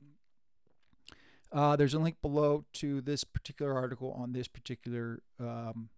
Uh, 1.52 1.76
there's 1.76 1.94
a 1.94 1.98
link 1.98 2.16
below 2.20 2.64
to 2.74 3.00
this 3.00 3.24
particular 3.24 3.74
article 3.74 4.12
on 4.12 4.32
this 4.32 4.48
particular 4.48 5.22
um, 5.38 5.88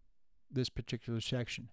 this 0.51 0.69
particular 0.69 1.21
section. 1.21 1.71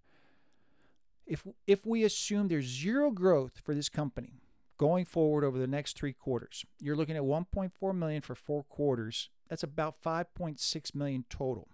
If 1.26 1.46
if 1.68 1.86
we 1.86 2.04
assume 2.04 2.48
there's 2.48 2.66
zero 2.66 3.12
growth 3.12 3.62
for 3.64 3.76
this 3.76 3.90
company 3.90 4.43
going 4.84 5.06
forward 5.06 5.44
over 5.44 5.58
the 5.58 5.68
next 5.68 5.98
three 5.98 6.14
quarters, 6.14 6.66
you're 6.80 6.96
looking 6.96 7.16
at 7.16 7.24
1.4 7.24 7.96
million 7.96 8.22
for 8.22 8.36
four 8.36 8.64
quarters. 8.64 9.30
That's 9.48 9.64
about 9.64 9.96
5.6 10.04 10.96
million 10.96 11.26
total. 11.30 11.70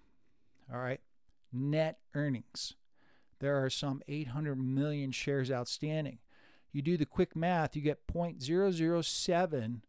All 0.71 0.79
right, 0.79 0.99
net 1.51 1.97
earnings 2.13 2.75
there 3.39 3.63
are 3.63 3.69
some 3.69 4.01
800 4.07 4.55
million 4.55 5.11
shares 5.11 5.51
outstanding. 5.51 6.19
You 6.71 6.81
do 6.81 6.97
the 6.97 7.05
quick 7.05 7.35
math, 7.35 7.75
you 7.75 7.81
get 7.81 8.05
0.007 8.07 9.81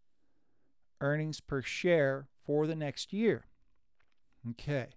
earnings 1.01 1.41
per 1.41 1.63
share 1.63 2.29
for 2.45 2.67
the 2.67 2.75
next 2.75 3.13
year. 3.13 3.47
Okay. 4.51 4.89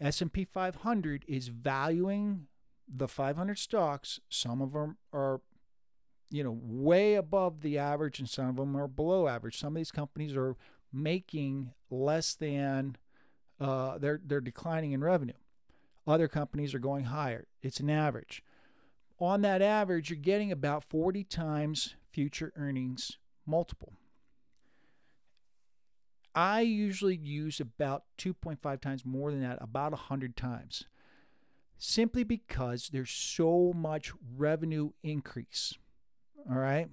S&P 0.00 0.44
500 0.44 1.24
is 1.26 1.48
valuing 1.48 2.46
the 2.88 3.08
500 3.08 3.58
stocks. 3.58 4.20
Some 4.28 4.62
of 4.62 4.72
them 4.72 4.96
are 5.12 5.40
you 6.30 6.42
know 6.42 6.58
way 6.62 7.14
above 7.14 7.62
the 7.62 7.78
average 7.78 8.18
and 8.18 8.28
some 8.28 8.48
of 8.48 8.56
them 8.56 8.76
are 8.76 8.88
below 8.88 9.28
average. 9.28 9.58
Some 9.58 9.74
of 9.74 9.76
these 9.76 9.92
companies 9.92 10.36
are 10.36 10.56
making 10.92 11.72
less 11.90 12.34
than 12.34 12.96
uh, 13.60 13.98
they're 13.98 14.20
they're 14.24 14.40
declining 14.40 14.92
in 14.92 15.02
revenue. 15.02 15.34
Other 16.06 16.28
companies 16.28 16.74
are 16.74 16.78
going 16.78 17.06
higher. 17.06 17.46
It's 17.62 17.80
an 17.80 17.90
average. 17.90 18.42
On 19.18 19.40
that 19.42 19.62
average, 19.62 20.10
you're 20.10 20.18
getting 20.18 20.52
about 20.52 20.84
40 20.84 21.24
times 21.24 21.96
future 22.12 22.52
earnings 22.56 23.18
multiple. 23.46 23.94
I 26.34 26.60
usually 26.60 27.16
use 27.16 27.60
about 27.60 28.04
2.5 28.18 28.80
times 28.80 29.06
more 29.06 29.30
than 29.30 29.40
that, 29.40 29.58
about 29.62 29.92
100 29.92 30.36
times, 30.36 30.84
simply 31.78 32.24
because 32.24 32.90
there's 32.92 33.10
so 33.10 33.72
much 33.74 34.12
revenue 34.36 34.90
increase. 35.02 35.78
All 36.48 36.58
right? 36.58 36.88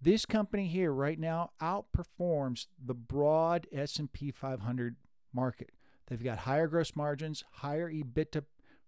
This 0.00 0.24
company 0.24 0.68
here 0.68 0.92
right 0.92 1.18
now 1.18 1.50
outperforms 1.60 2.66
the 2.82 2.94
broad 2.94 3.66
S&P 3.72 4.30
500 4.30 4.96
market. 5.32 5.70
They've 6.06 6.22
got 6.22 6.38
higher 6.38 6.68
gross 6.68 6.94
margins, 6.94 7.44
higher 7.50 7.90
EBITDA 7.90 8.44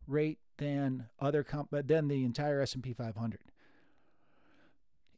rate 0.07 0.39
than 0.59 1.09
other 1.19 1.43
comp- 1.43 1.75
uh, 1.75 1.83
than 1.85 2.09
the 2.09 2.25
entire 2.25 2.61
S&P 2.61 2.93
500. 2.93 3.41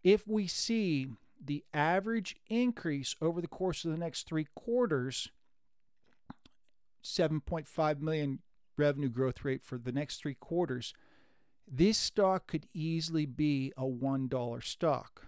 If 0.03 0.27
we 0.27 0.47
see 0.47 1.09
the 1.45 1.65
average 1.75 2.37
increase 2.49 3.15
over 3.21 3.41
the 3.41 3.49
course 3.49 3.85
of 3.85 3.93
the 3.93 3.99
next 3.99 4.27
3 4.27 4.47
quarters 4.55 5.29
7.5 7.05 8.01
million 8.01 8.39
revenue 8.77 9.09
growth 9.09 9.45
rate 9.45 9.63
for 9.63 9.77
the 9.77 9.93
next 9.93 10.23
3 10.23 10.35
quarters, 10.35 10.95
this 11.75 11.97
stock 11.97 12.47
could 12.47 12.67
easily 12.75 13.25
be 13.25 13.73
a 13.79 13.85
$1 13.85 14.63
stock. 14.63 15.27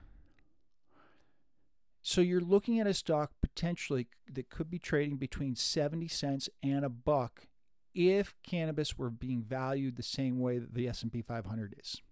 So 2.03 2.21
you're 2.21 2.43
looking 2.43 2.79
at 2.79 2.87
a 2.87 2.93
stock 2.93 3.33
potentially 3.41 4.09
that 4.31 4.51
could 4.51 4.71
be 4.71 4.79
trading 4.79 5.17
between 5.17 5.57
70 5.57 6.07
cents 6.09 6.51
and 6.63 6.85
a 6.85 6.91
buck 6.91 7.47
if 7.95 8.35
cannabis 8.43 8.99
were 8.99 9.09
being 9.09 9.43
valued 9.43 9.97
the 9.97 10.03
same 10.03 10.39
way 10.39 10.59
that 10.59 10.75
the 10.75 10.87
S&P 10.87 11.23
500 11.23 11.77
is. 11.83 12.03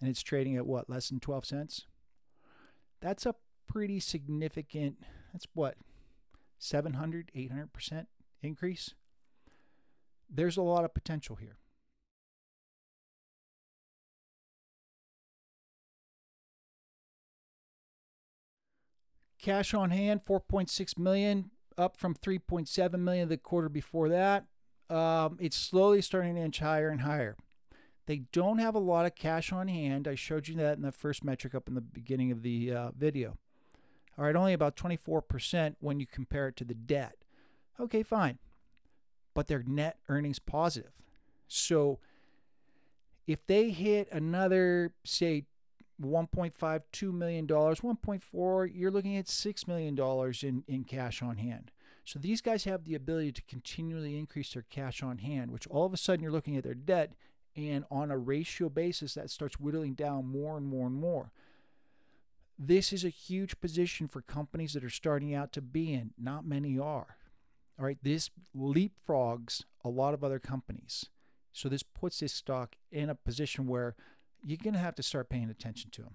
And 0.00 0.08
it's 0.08 0.22
trading 0.22 0.56
at 0.56 0.66
what, 0.66 0.88
less 0.88 1.10
than 1.10 1.20
12 1.20 1.44
cents? 1.44 1.86
That's 3.02 3.26
a 3.26 3.34
pretty 3.66 4.00
significant, 4.00 5.02
that's 5.34 5.46
what, 5.52 5.74
700, 6.58 7.30
800% 7.36 8.06
increase? 8.42 8.94
There's 10.30 10.56
a 10.56 10.62
lot 10.62 10.86
of 10.86 10.94
potential 10.94 11.36
here. 11.36 11.59
Cash 19.40 19.72
on 19.72 19.90
hand, 19.90 20.20
4.6 20.24 20.98
million, 20.98 21.50
up 21.78 21.96
from 21.96 22.14
3.7 22.14 22.98
million 22.98 23.28
the 23.28 23.36
quarter 23.36 23.68
before 23.68 24.08
that. 24.10 24.46
Um, 24.90 25.38
it's 25.40 25.56
slowly 25.56 26.02
starting 26.02 26.34
to 26.34 26.40
inch 26.40 26.58
higher 26.58 26.88
and 26.88 27.02
higher. 27.02 27.36
They 28.06 28.22
don't 28.32 28.58
have 28.58 28.74
a 28.74 28.80
lot 28.80 29.06
of 29.06 29.14
cash 29.14 29.52
on 29.52 29.68
hand. 29.68 30.08
I 30.08 30.14
showed 30.14 30.48
you 30.48 30.56
that 30.56 30.76
in 30.76 30.82
the 30.82 30.92
first 30.92 31.24
metric 31.24 31.54
up 31.54 31.68
in 31.68 31.74
the 31.74 31.80
beginning 31.80 32.32
of 32.32 32.42
the 32.42 32.72
uh, 32.72 32.90
video. 32.90 33.38
All 34.18 34.24
right, 34.24 34.36
only 34.36 34.52
about 34.52 34.76
24% 34.76 35.76
when 35.80 36.00
you 36.00 36.06
compare 36.06 36.48
it 36.48 36.56
to 36.56 36.64
the 36.64 36.74
debt. 36.74 37.14
Okay, 37.78 38.02
fine. 38.02 38.38
But 39.32 39.46
their 39.46 39.62
net 39.62 39.98
earnings 40.08 40.38
positive. 40.38 40.90
So 41.46 42.00
if 43.26 43.46
they 43.46 43.70
hit 43.70 44.08
another, 44.10 44.92
say, 45.04 45.44
1.5, 46.00 46.82
2 46.92 47.12
million 47.12 47.46
dollars, 47.46 47.80
1.4, 47.80 48.70
you're 48.74 48.90
looking 48.90 49.16
at 49.16 49.28
six 49.28 49.66
million 49.66 49.94
dollars 49.94 50.42
in, 50.42 50.64
in 50.66 50.84
cash 50.84 51.22
on 51.22 51.36
hand. 51.36 51.70
So 52.04 52.18
these 52.18 52.40
guys 52.40 52.64
have 52.64 52.84
the 52.84 52.94
ability 52.94 53.32
to 53.32 53.42
continually 53.42 54.18
increase 54.18 54.52
their 54.52 54.64
cash 54.68 55.02
on 55.02 55.18
hand, 55.18 55.50
which 55.50 55.66
all 55.66 55.86
of 55.86 55.92
a 55.92 55.98
sudden 55.98 56.22
you're 56.22 56.32
looking 56.32 56.56
at 56.56 56.64
their 56.64 56.74
debt, 56.74 57.12
and 57.54 57.84
on 57.90 58.10
a 58.10 58.18
ratio 58.18 58.68
basis, 58.68 59.14
that 59.14 59.30
starts 59.30 59.60
whittling 59.60 59.94
down 59.94 60.26
more 60.26 60.56
and 60.56 60.66
more 60.66 60.86
and 60.86 60.96
more. 60.96 61.32
This 62.58 62.92
is 62.92 63.04
a 63.04 63.10
huge 63.10 63.60
position 63.60 64.08
for 64.08 64.22
companies 64.22 64.74
that 64.74 64.84
are 64.84 64.90
starting 64.90 65.34
out 65.34 65.52
to 65.52 65.62
be 65.62 65.92
in. 65.92 66.10
Not 66.18 66.46
many 66.46 66.78
are. 66.78 67.16
All 67.78 67.86
right, 67.86 67.98
this 68.02 68.30
leapfrogs 68.56 69.64
a 69.82 69.88
lot 69.88 70.12
of 70.12 70.22
other 70.22 70.38
companies. 70.38 71.06
So 71.52 71.68
this 71.68 71.82
puts 71.82 72.20
this 72.20 72.32
stock 72.32 72.76
in 72.92 73.08
a 73.08 73.14
position 73.14 73.66
where 73.66 73.96
you're 74.44 74.58
going 74.62 74.74
to 74.74 74.80
have 74.80 74.94
to 74.96 75.02
start 75.02 75.28
paying 75.28 75.50
attention 75.50 75.90
to 75.92 76.02
them. 76.02 76.14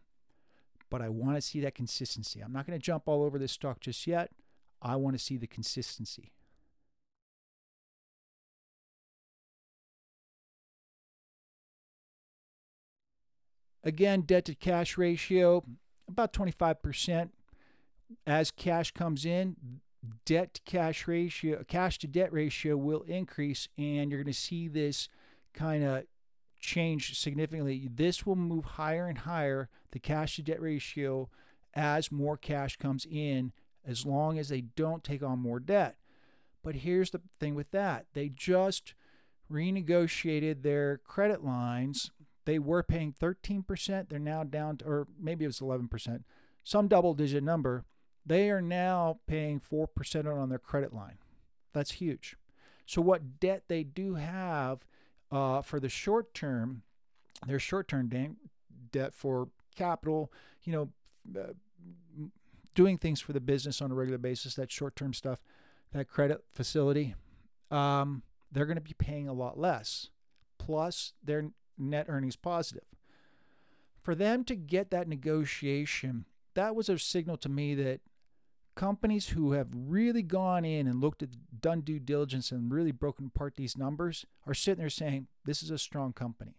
But 0.90 1.02
I 1.02 1.10
want 1.10 1.36
to 1.36 1.42
see 1.42 1.60
that 1.62 1.76
consistency. 1.76 2.42
I'm 2.42 2.54
not 2.54 2.68
going 2.68 2.80
to 2.80 2.84
jump 2.84 3.04
all 3.08 3.24
over 3.24 3.40
this 3.40 3.52
stock 3.52 3.80
just 3.80 4.06
yet. 4.06 4.32
I 4.82 4.96
want 4.96 5.18
to 5.18 5.24
see 5.24 5.38
the 5.38 5.48
consistency. 5.48 6.32
Again, 13.84 14.22
debt 14.22 14.46
to 14.46 14.56
cash 14.56 14.98
ratio 14.98 15.64
about 16.08 16.34
25%. 16.34 17.30
As 18.28 18.52
cash 18.52 18.92
comes 18.92 19.26
in, 19.26 19.56
debt 20.26 20.56
to 20.56 20.62
cash 20.62 21.08
ratio, 21.08 21.64
cash 21.68 21.98
to 22.00 22.08
debt 22.08 22.32
ratio 22.32 22.78
will 22.78 23.02
increase, 23.02 23.68
and 23.78 24.12
you're 24.12 24.22
going 24.22 24.32
to 24.32 24.40
see 24.40 24.68
this 24.68 25.10
kind 25.54 25.84
of 25.84 26.04
change 26.66 27.18
significantly. 27.18 27.90
This 27.94 28.26
will 28.26 28.36
move 28.36 28.66
higher 28.66 29.08
and 29.08 29.20
higher, 29.20 29.70
the 29.92 30.00
cash 30.00 30.36
to 30.36 30.44
debt 30.44 30.62
ratio, 30.62 31.30
as 31.74 32.12
more 32.12 32.38
cash 32.38 32.78
comes 32.78 33.06
in, 33.10 33.52
as 33.86 34.06
long 34.06 34.38
as 34.40 34.50
they 34.50 34.62
don't 34.62 35.04
take 35.04 35.24
on 35.24 35.40
more 35.40 35.60
debt. 35.60 35.98
But 36.64 36.78
here's 36.78 37.12
the 37.12 37.22
thing 37.40 37.56
with 37.56 37.72
that 37.72 38.08
they 38.14 38.30
just 38.30 38.96
renegotiated 39.52 40.64
their 40.64 40.98
credit 40.98 41.44
lines. 41.44 42.12
They 42.46 42.60
were 42.60 42.84
paying 42.84 43.14
13%. 43.14 44.10
They're 44.10 44.20
now 44.20 44.44
down 44.44 44.78
to, 44.78 44.86
or 44.86 45.08
maybe 45.20 45.46
it 45.46 45.48
was 45.50 45.60
11%, 45.60 46.24
some 46.64 46.88
double 46.88 47.14
digit 47.14 47.44
number. 47.44 47.86
They 48.26 48.50
are 48.50 48.62
now 48.62 49.20
paying 49.28 49.60
4% 49.60 50.26
on 50.26 50.50
their 50.50 50.60
credit 50.60 50.94
line. 50.94 51.18
That's 51.74 51.92
huge. 51.92 52.36
So, 52.86 53.02
what 53.02 53.40
debt 53.40 53.64
they 53.68 53.84
do 53.84 54.16
have 54.16 54.86
uh, 55.36 55.62
for 55.62 55.82
the 55.82 55.90
short 55.90 56.34
term, 56.34 56.82
their 57.46 57.60
short 57.60 57.90
term 57.90 58.10
debt 58.92 59.14
for 59.14 59.50
capital, 59.76 60.32
you 60.64 60.72
know, 60.72 60.90
uh, 61.38 61.52
doing 62.74 62.98
things 62.98 63.20
for 63.20 63.34
the 63.34 63.42
business 63.42 63.82
on 63.82 63.92
a 63.92 63.96
regular 63.96 64.18
basis, 64.18 64.56
that 64.56 64.72
short 64.72 64.96
term 64.96 65.14
stuff, 65.14 65.42
that 65.92 66.08
credit 66.08 66.46
facility, 66.54 67.16
um, 67.70 68.24
they're 68.50 68.66
going 68.66 68.78
to 68.78 68.82
be 68.82 68.96
paying 68.98 69.28
a 69.28 69.34
lot 69.34 69.60
less. 69.60 70.10
Plus, 70.58 71.12
their 71.22 71.50
net 71.78 72.06
earnings 72.08 72.38
positive. 72.38 72.86
For 74.02 74.16
them 74.16 74.46
to 74.46 74.56
get 74.56 74.90
that 74.92 75.10
negotiation, 75.10 76.26
that 76.54 76.78
was 76.78 76.88
a 76.88 76.98
signal 76.98 77.36
to 77.38 77.50
me 77.50 77.76
that 77.76 78.00
companies 78.76 79.30
who 79.30 79.54
have 79.54 79.68
really 79.74 80.22
gone 80.22 80.66
in 80.66 80.88
and 80.88 81.02
looked 81.02 81.24
at 81.24 81.30
done 81.62 81.82
due 81.82 82.00
diligence 82.00 82.52
and 82.52 82.72
really 82.72 82.92
broken 82.92 83.28
apart 83.34 83.56
these 83.56 83.78
numbers 83.78 84.26
are 84.46 84.54
sitting 84.54 84.80
there 84.80 84.90
saying 84.90 85.28
this 85.46 85.64
is 85.64 85.72
a 85.72 85.78
strong 85.78 86.14
company. 86.14 86.56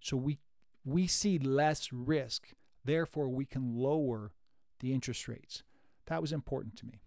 So 0.00 0.16
we 0.16 0.38
we 0.84 1.06
see 1.06 1.38
less 1.38 1.92
risk 1.92 2.48
therefore 2.84 3.28
we 3.28 3.44
can 3.44 3.74
lower 3.74 4.32
the 4.80 4.92
interest 4.92 5.26
rates. 5.26 5.62
That 6.06 6.20
was 6.20 6.32
important 6.32 6.76
to 6.76 6.86
me. 6.86 7.00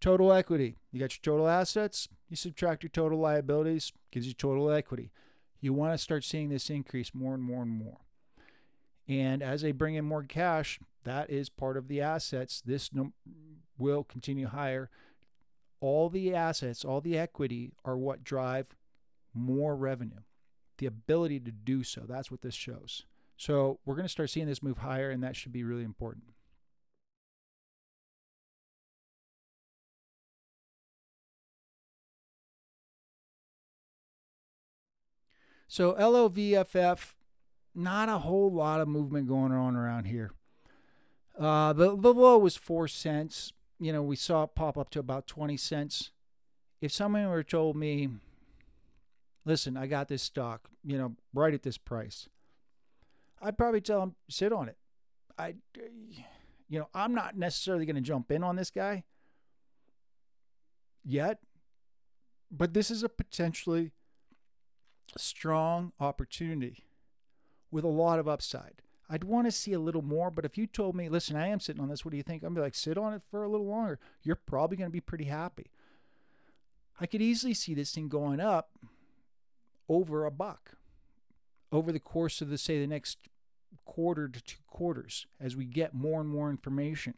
Total 0.00 0.32
equity. 0.32 0.76
You 0.92 1.00
got 1.00 1.16
your 1.16 1.34
total 1.34 1.48
assets 1.48 2.08
you 2.28 2.36
subtract 2.36 2.82
your 2.82 2.90
total 2.90 3.18
liabilities 3.18 3.92
gives 4.10 4.26
you 4.26 4.34
total 4.34 4.70
equity 4.70 5.10
you 5.60 5.72
want 5.72 5.92
to 5.92 5.98
start 5.98 6.24
seeing 6.24 6.48
this 6.48 6.70
increase 6.70 7.14
more 7.14 7.34
and 7.34 7.42
more 7.42 7.62
and 7.62 7.70
more. 7.70 7.98
And 9.08 9.42
as 9.42 9.62
they 9.62 9.72
bring 9.72 9.94
in 9.94 10.04
more 10.04 10.24
cash, 10.24 10.80
that 11.04 11.30
is 11.30 11.48
part 11.48 11.76
of 11.76 11.88
the 11.88 12.00
assets. 12.00 12.60
This 12.64 12.90
will 13.78 14.04
continue 14.04 14.48
higher. 14.48 14.90
All 15.80 16.08
the 16.08 16.34
assets, 16.34 16.84
all 16.84 17.00
the 17.00 17.16
equity 17.16 17.72
are 17.84 17.96
what 17.96 18.24
drive 18.24 18.74
more 19.32 19.76
revenue. 19.76 20.20
The 20.78 20.86
ability 20.86 21.40
to 21.40 21.52
do 21.52 21.84
so. 21.84 22.02
That's 22.08 22.30
what 22.30 22.42
this 22.42 22.54
shows. 22.54 23.04
So 23.36 23.78
we're 23.84 23.94
going 23.94 24.06
to 24.06 24.12
start 24.12 24.30
seeing 24.30 24.46
this 24.46 24.62
move 24.62 24.78
higher, 24.78 25.10
and 25.10 25.22
that 25.22 25.36
should 25.36 25.52
be 25.52 25.62
really 25.62 25.84
important. 25.84 26.24
So 35.68 35.94
LOVFF, 35.94 37.14
not 37.74 38.08
a 38.08 38.18
whole 38.18 38.52
lot 38.52 38.80
of 38.80 38.88
movement 38.88 39.28
going 39.28 39.52
on 39.52 39.76
around 39.76 40.04
here. 40.04 40.30
Uh, 41.38 41.72
the, 41.72 41.96
the 41.96 42.14
low 42.14 42.38
was 42.38 42.56
four 42.56 42.88
cents. 42.88 43.52
You 43.78 43.92
know, 43.92 44.02
we 44.02 44.16
saw 44.16 44.44
it 44.44 44.54
pop 44.54 44.78
up 44.78 44.90
to 44.90 45.00
about 45.00 45.26
20 45.26 45.56
cents. 45.56 46.10
If 46.80 46.92
someone 46.92 47.28
were 47.28 47.42
told 47.42 47.76
me, 47.76 48.08
listen, 49.44 49.76
I 49.76 49.86
got 49.86 50.08
this 50.08 50.22
stock, 50.22 50.70
you 50.84 50.96
know, 50.96 51.16
right 51.34 51.52
at 51.52 51.62
this 51.62 51.78
price, 51.78 52.28
I'd 53.42 53.58
probably 53.58 53.80
tell 53.80 54.00
them, 54.00 54.14
sit 54.30 54.52
on 54.52 54.68
it. 54.68 54.76
I, 55.38 55.54
you 56.68 56.78
know, 56.78 56.88
I'm 56.94 57.14
not 57.14 57.36
necessarily 57.36 57.84
going 57.84 57.96
to 57.96 58.02
jump 58.02 58.30
in 58.30 58.42
on 58.42 58.56
this 58.56 58.70
guy 58.70 59.04
yet, 61.04 61.38
but 62.50 62.72
this 62.72 62.90
is 62.90 63.02
a 63.02 63.08
potentially 63.08 63.92
strong 65.16 65.92
opportunity 66.00 66.84
with 67.70 67.84
a 67.84 67.88
lot 67.88 68.18
of 68.18 68.28
upside. 68.28 68.82
I'd 69.08 69.24
want 69.24 69.46
to 69.46 69.52
see 69.52 69.72
a 69.72 69.78
little 69.78 70.02
more, 70.02 70.30
but 70.30 70.44
if 70.44 70.58
you 70.58 70.66
told 70.66 70.96
me, 70.96 71.08
listen, 71.08 71.36
I 71.36 71.48
am 71.48 71.60
sitting 71.60 71.80
on 71.80 71.88
this, 71.88 72.04
what 72.04 72.10
do 72.10 72.16
you 72.16 72.22
think? 72.22 72.42
I'm 72.42 72.54
be 72.54 72.60
like, 72.60 72.74
sit 72.74 72.98
on 72.98 73.12
it 73.14 73.22
for 73.30 73.44
a 73.44 73.48
little 73.48 73.66
longer. 73.66 74.00
You're 74.22 74.34
probably 74.34 74.76
going 74.76 74.90
to 74.90 74.92
be 74.92 75.00
pretty 75.00 75.24
happy. 75.24 75.70
I 77.00 77.06
could 77.06 77.22
easily 77.22 77.54
see 77.54 77.74
this 77.74 77.92
thing 77.92 78.08
going 78.08 78.40
up 78.40 78.70
over 79.88 80.24
a 80.24 80.30
buck 80.30 80.72
over 81.70 81.92
the 81.92 82.00
course 82.00 82.40
of 82.40 82.48
the 82.48 82.58
say 82.58 82.80
the 82.80 82.86
next 82.86 83.18
quarter 83.84 84.28
to 84.28 84.42
two 84.42 84.56
quarters 84.66 85.26
as 85.40 85.56
we 85.56 85.64
get 85.64 85.94
more 85.94 86.20
and 86.20 86.28
more 86.28 86.50
information. 86.50 87.14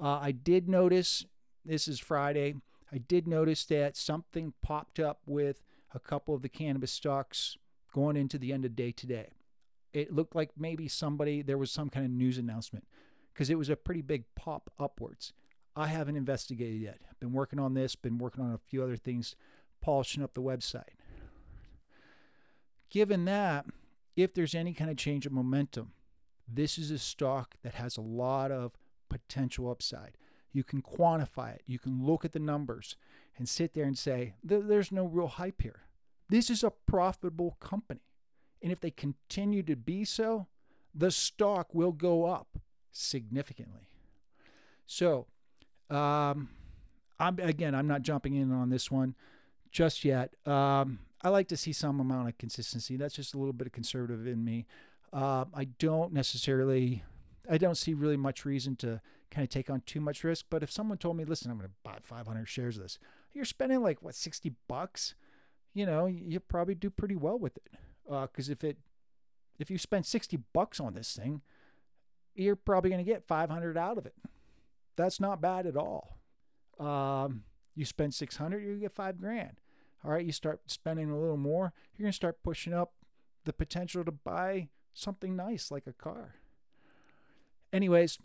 Uh, 0.00 0.18
I 0.20 0.32
did 0.32 0.68
notice 0.68 1.26
this 1.64 1.86
is 1.86 2.00
Friday. 2.00 2.54
I 2.92 2.98
did 2.98 3.28
notice 3.28 3.64
that 3.66 3.96
something 3.96 4.54
popped 4.62 4.98
up 4.98 5.20
with 5.26 5.62
a 5.92 6.00
couple 6.00 6.34
of 6.34 6.42
the 6.42 6.48
cannabis 6.48 6.92
stocks 6.92 7.56
going 7.92 8.16
into 8.16 8.38
the 8.38 8.52
end 8.52 8.64
of 8.64 8.76
day 8.76 8.92
today. 8.92 9.30
It 9.92 10.14
looked 10.14 10.36
like 10.36 10.50
maybe 10.56 10.86
somebody, 10.86 11.42
there 11.42 11.58
was 11.58 11.72
some 11.72 11.90
kind 11.90 12.06
of 12.06 12.12
news 12.12 12.38
announcement 12.38 12.86
because 13.32 13.50
it 13.50 13.58
was 13.58 13.68
a 13.68 13.76
pretty 13.76 14.02
big 14.02 14.24
pop 14.36 14.70
upwards. 14.78 15.32
I 15.74 15.88
haven't 15.88 16.16
investigated 16.16 16.80
yet. 16.80 16.98
Been 17.18 17.32
working 17.32 17.58
on 17.58 17.74
this, 17.74 17.96
been 17.96 18.18
working 18.18 18.44
on 18.44 18.52
a 18.52 18.58
few 18.58 18.82
other 18.82 18.96
things, 18.96 19.34
polishing 19.80 20.22
up 20.22 20.34
the 20.34 20.42
website. 20.42 20.94
Given 22.90 23.24
that, 23.26 23.66
if 24.16 24.34
there's 24.34 24.54
any 24.54 24.74
kind 24.74 24.90
of 24.90 24.96
change 24.96 25.26
of 25.26 25.32
momentum, 25.32 25.92
this 26.46 26.76
is 26.76 26.90
a 26.90 26.98
stock 26.98 27.54
that 27.62 27.74
has 27.74 27.96
a 27.96 28.02
lot 28.02 28.50
of 28.50 28.72
potential 29.08 29.70
upside. 29.70 30.16
You 30.52 30.64
can 30.64 30.82
quantify 30.82 31.54
it, 31.54 31.62
you 31.66 31.78
can 31.78 32.04
look 32.04 32.24
at 32.24 32.32
the 32.32 32.40
numbers, 32.40 32.96
and 33.40 33.48
sit 33.48 33.72
there 33.72 33.86
and 33.86 33.96
say, 33.96 34.34
there's 34.44 34.92
no 34.92 35.06
real 35.06 35.26
hype 35.26 35.62
here. 35.62 35.80
This 36.28 36.50
is 36.50 36.62
a 36.62 36.70
profitable 36.70 37.56
company. 37.58 38.02
And 38.62 38.70
if 38.70 38.80
they 38.80 38.90
continue 38.90 39.62
to 39.62 39.76
be 39.76 40.04
so, 40.04 40.46
the 40.94 41.10
stock 41.10 41.74
will 41.74 41.92
go 41.92 42.26
up 42.26 42.58
significantly. 42.92 43.88
So, 44.86 45.26
um, 45.88 46.50
I'm 47.18 47.38
again, 47.38 47.74
I'm 47.74 47.86
not 47.86 48.02
jumping 48.02 48.34
in 48.34 48.52
on 48.52 48.68
this 48.68 48.90
one 48.90 49.14
just 49.72 50.04
yet. 50.04 50.34
Um, 50.46 50.98
I 51.22 51.30
like 51.30 51.48
to 51.48 51.56
see 51.56 51.72
some 51.72 51.98
amount 51.98 52.28
of 52.28 52.36
consistency. 52.36 52.98
That's 52.98 53.14
just 53.14 53.32
a 53.32 53.38
little 53.38 53.54
bit 53.54 53.66
of 53.66 53.72
conservative 53.72 54.26
in 54.26 54.44
me. 54.44 54.66
Uh, 55.14 55.46
I 55.54 55.64
don't 55.78 56.12
necessarily, 56.12 57.04
I 57.48 57.56
don't 57.56 57.76
see 57.76 57.94
really 57.94 58.18
much 58.18 58.44
reason 58.44 58.76
to 58.76 59.00
kind 59.30 59.44
of 59.44 59.48
take 59.48 59.70
on 59.70 59.82
too 59.86 60.00
much 60.00 60.24
risk. 60.24 60.46
But 60.50 60.62
if 60.62 60.70
someone 60.70 60.98
told 60.98 61.16
me, 61.16 61.24
listen, 61.24 61.50
I'm 61.50 61.56
going 61.56 61.70
to 61.70 61.74
buy 61.82 61.96
500 62.02 62.46
shares 62.46 62.76
of 62.76 62.82
this, 62.82 62.98
you're 63.32 63.44
spending 63.44 63.82
like 63.82 64.02
what 64.02 64.14
60 64.14 64.52
bucks 64.68 65.14
you 65.74 65.86
know 65.86 66.06
you 66.06 66.40
probably 66.40 66.74
do 66.74 66.90
pretty 66.90 67.16
well 67.16 67.38
with 67.38 67.56
it 67.56 67.72
because 68.04 68.48
uh, 68.48 68.52
if 68.52 68.64
it 68.64 68.78
if 69.58 69.70
you 69.70 69.78
spend 69.78 70.06
60 70.06 70.38
bucks 70.52 70.80
on 70.80 70.94
this 70.94 71.14
thing 71.14 71.42
you're 72.34 72.56
probably 72.56 72.90
going 72.90 73.04
to 73.04 73.10
get 73.10 73.26
500 73.26 73.76
out 73.76 73.98
of 73.98 74.06
it 74.06 74.14
that's 74.96 75.20
not 75.20 75.40
bad 75.40 75.66
at 75.66 75.76
all 75.76 76.18
Um, 76.78 77.44
you 77.74 77.84
spend 77.84 78.14
600, 78.14 78.62
you 78.62 78.76
get 78.78 78.92
five 78.94 79.18
grand. 79.20 79.60
All 80.04 80.10
right, 80.12 80.24
you 80.24 80.32
start 80.32 80.60
spending 80.66 81.10
a 81.10 81.18
little 81.18 81.36
more, 81.36 81.72
you're 81.96 82.04
going 82.04 82.12
to 82.12 82.16
start 82.16 82.42
pushing 82.42 82.72
up 82.72 82.92
the 83.44 83.52
potential 83.52 84.04
to 84.04 84.12
buy 84.12 84.68
something 84.94 85.36
nice 85.36 85.70
like 85.70 85.86
a 85.86 85.92
car. 85.92 86.36
Anyways, 87.72 88.18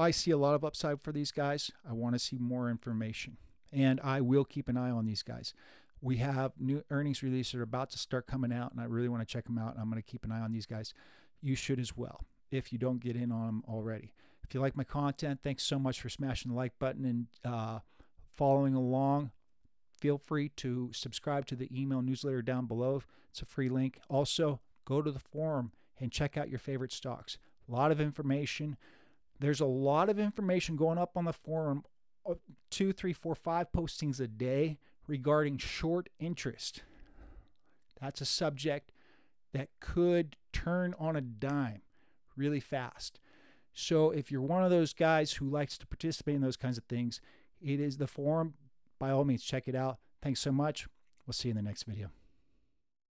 I 0.00 0.10
see 0.10 0.30
a 0.30 0.38
lot 0.38 0.54
of 0.54 0.64
upside 0.64 1.00
for 1.00 1.12
these 1.12 1.30
guys. 1.30 1.70
I 1.88 1.92
want 1.92 2.14
to 2.14 2.18
see 2.18 2.38
more 2.38 2.70
information, 2.70 3.36
and 3.72 4.00
I 4.02 4.20
will 4.20 4.44
keep 4.44 4.68
an 4.68 4.76
eye 4.76 4.90
on 4.90 5.04
these 5.04 5.22
guys. 5.22 5.52
We 6.00 6.16
have 6.16 6.52
new 6.58 6.82
earnings 6.90 7.22
releases 7.22 7.54
are 7.56 7.62
about 7.62 7.90
to 7.90 7.98
start 7.98 8.26
coming 8.26 8.52
out, 8.52 8.72
and 8.72 8.80
I 8.80 8.84
really 8.84 9.08
want 9.08 9.20
to 9.20 9.30
check 9.30 9.44
them 9.44 9.58
out. 9.58 9.74
And 9.74 9.82
I'm 9.82 9.90
going 9.90 10.02
to 10.02 10.10
keep 10.10 10.24
an 10.24 10.32
eye 10.32 10.40
on 10.40 10.52
these 10.52 10.64
guys. 10.64 10.94
You 11.42 11.54
should 11.54 11.78
as 11.78 11.96
well 11.96 12.22
if 12.50 12.72
you 12.72 12.78
don't 12.78 13.00
get 13.00 13.14
in 13.14 13.30
on 13.30 13.46
them 13.46 13.64
already. 13.68 14.14
If 14.42 14.54
you 14.54 14.60
like 14.60 14.76
my 14.76 14.84
content, 14.84 15.40
thanks 15.42 15.62
so 15.62 15.78
much 15.78 16.00
for 16.00 16.08
smashing 16.08 16.50
the 16.50 16.56
like 16.56 16.78
button 16.78 17.04
and 17.04 17.26
uh, 17.44 17.80
following 18.32 18.74
along. 18.74 19.30
Feel 20.00 20.16
free 20.16 20.48
to 20.56 20.90
subscribe 20.94 21.46
to 21.46 21.54
the 21.54 21.68
email 21.78 22.00
newsletter 22.00 22.40
down 22.40 22.64
below. 22.64 23.02
It's 23.30 23.42
a 23.42 23.46
free 23.46 23.68
link. 23.68 24.00
Also, 24.08 24.60
go 24.86 25.02
to 25.02 25.12
the 25.12 25.18
forum 25.18 25.72
and 26.00 26.10
check 26.10 26.38
out 26.38 26.48
your 26.48 26.58
favorite 26.58 26.92
stocks. 26.92 27.36
A 27.68 27.72
lot 27.72 27.92
of 27.92 28.00
information. 28.00 28.78
There's 29.40 29.60
a 29.60 29.66
lot 29.66 30.08
of 30.08 30.18
information 30.18 30.76
going 30.76 30.98
up 30.98 31.16
on 31.16 31.24
the 31.24 31.32
forum 31.32 31.82
uh, 32.28 32.34
two, 32.70 32.92
three, 32.92 33.14
four, 33.14 33.34
five 33.34 33.72
postings 33.72 34.20
a 34.20 34.28
day 34.28 34.78
regarding 35.06 35.56
short 35.58 36.08
interest. 36.18 36.82
That's 38.00 38.20
a 38.20 38.26
subject 38.26 38.92
that 39.52 39.68
could 39.80 40.36
turn 40.52 40.94
on 40.98 41.16
a 41.16 41.20
dime 41.20 41.82
really 42.36 42.60
fast. 42.60 43.18
So 43.72 44.10
if 44.10 44.30
you're 44.30 44.42
one 44.42 44.64
of 44.64 44.70
those 44.70 44.92
guys 44.92 45.32
who 45.34 45.48
likes 45.48 45.78
to 45.78 45.86
participate 45.86 46.34
in 46.34 46.42
those 46.42 46.56
kinds 46.56 46.78
of 46.78 46.84
things, 46.84 47.20
it 47.60 47.80
is 47.80 47.96
the 47.96 48.06
forum. 48.06 48.54
By 48.98 49.10
all 49.10 49.24
means, 49.24 49.42
check 49.42 49.66
it 49.66 49.74
out. 49.74 49.98
Thanks 50.22 50.40
so 50.40 50.52
much. 50.52 50.86
We'll 51.26 51.32
see 51.32 51.48
you 51.48 51.52
in 51.52 51.56
the 51.56 51.62
next 51.62 51.84
video. 51.84 52.10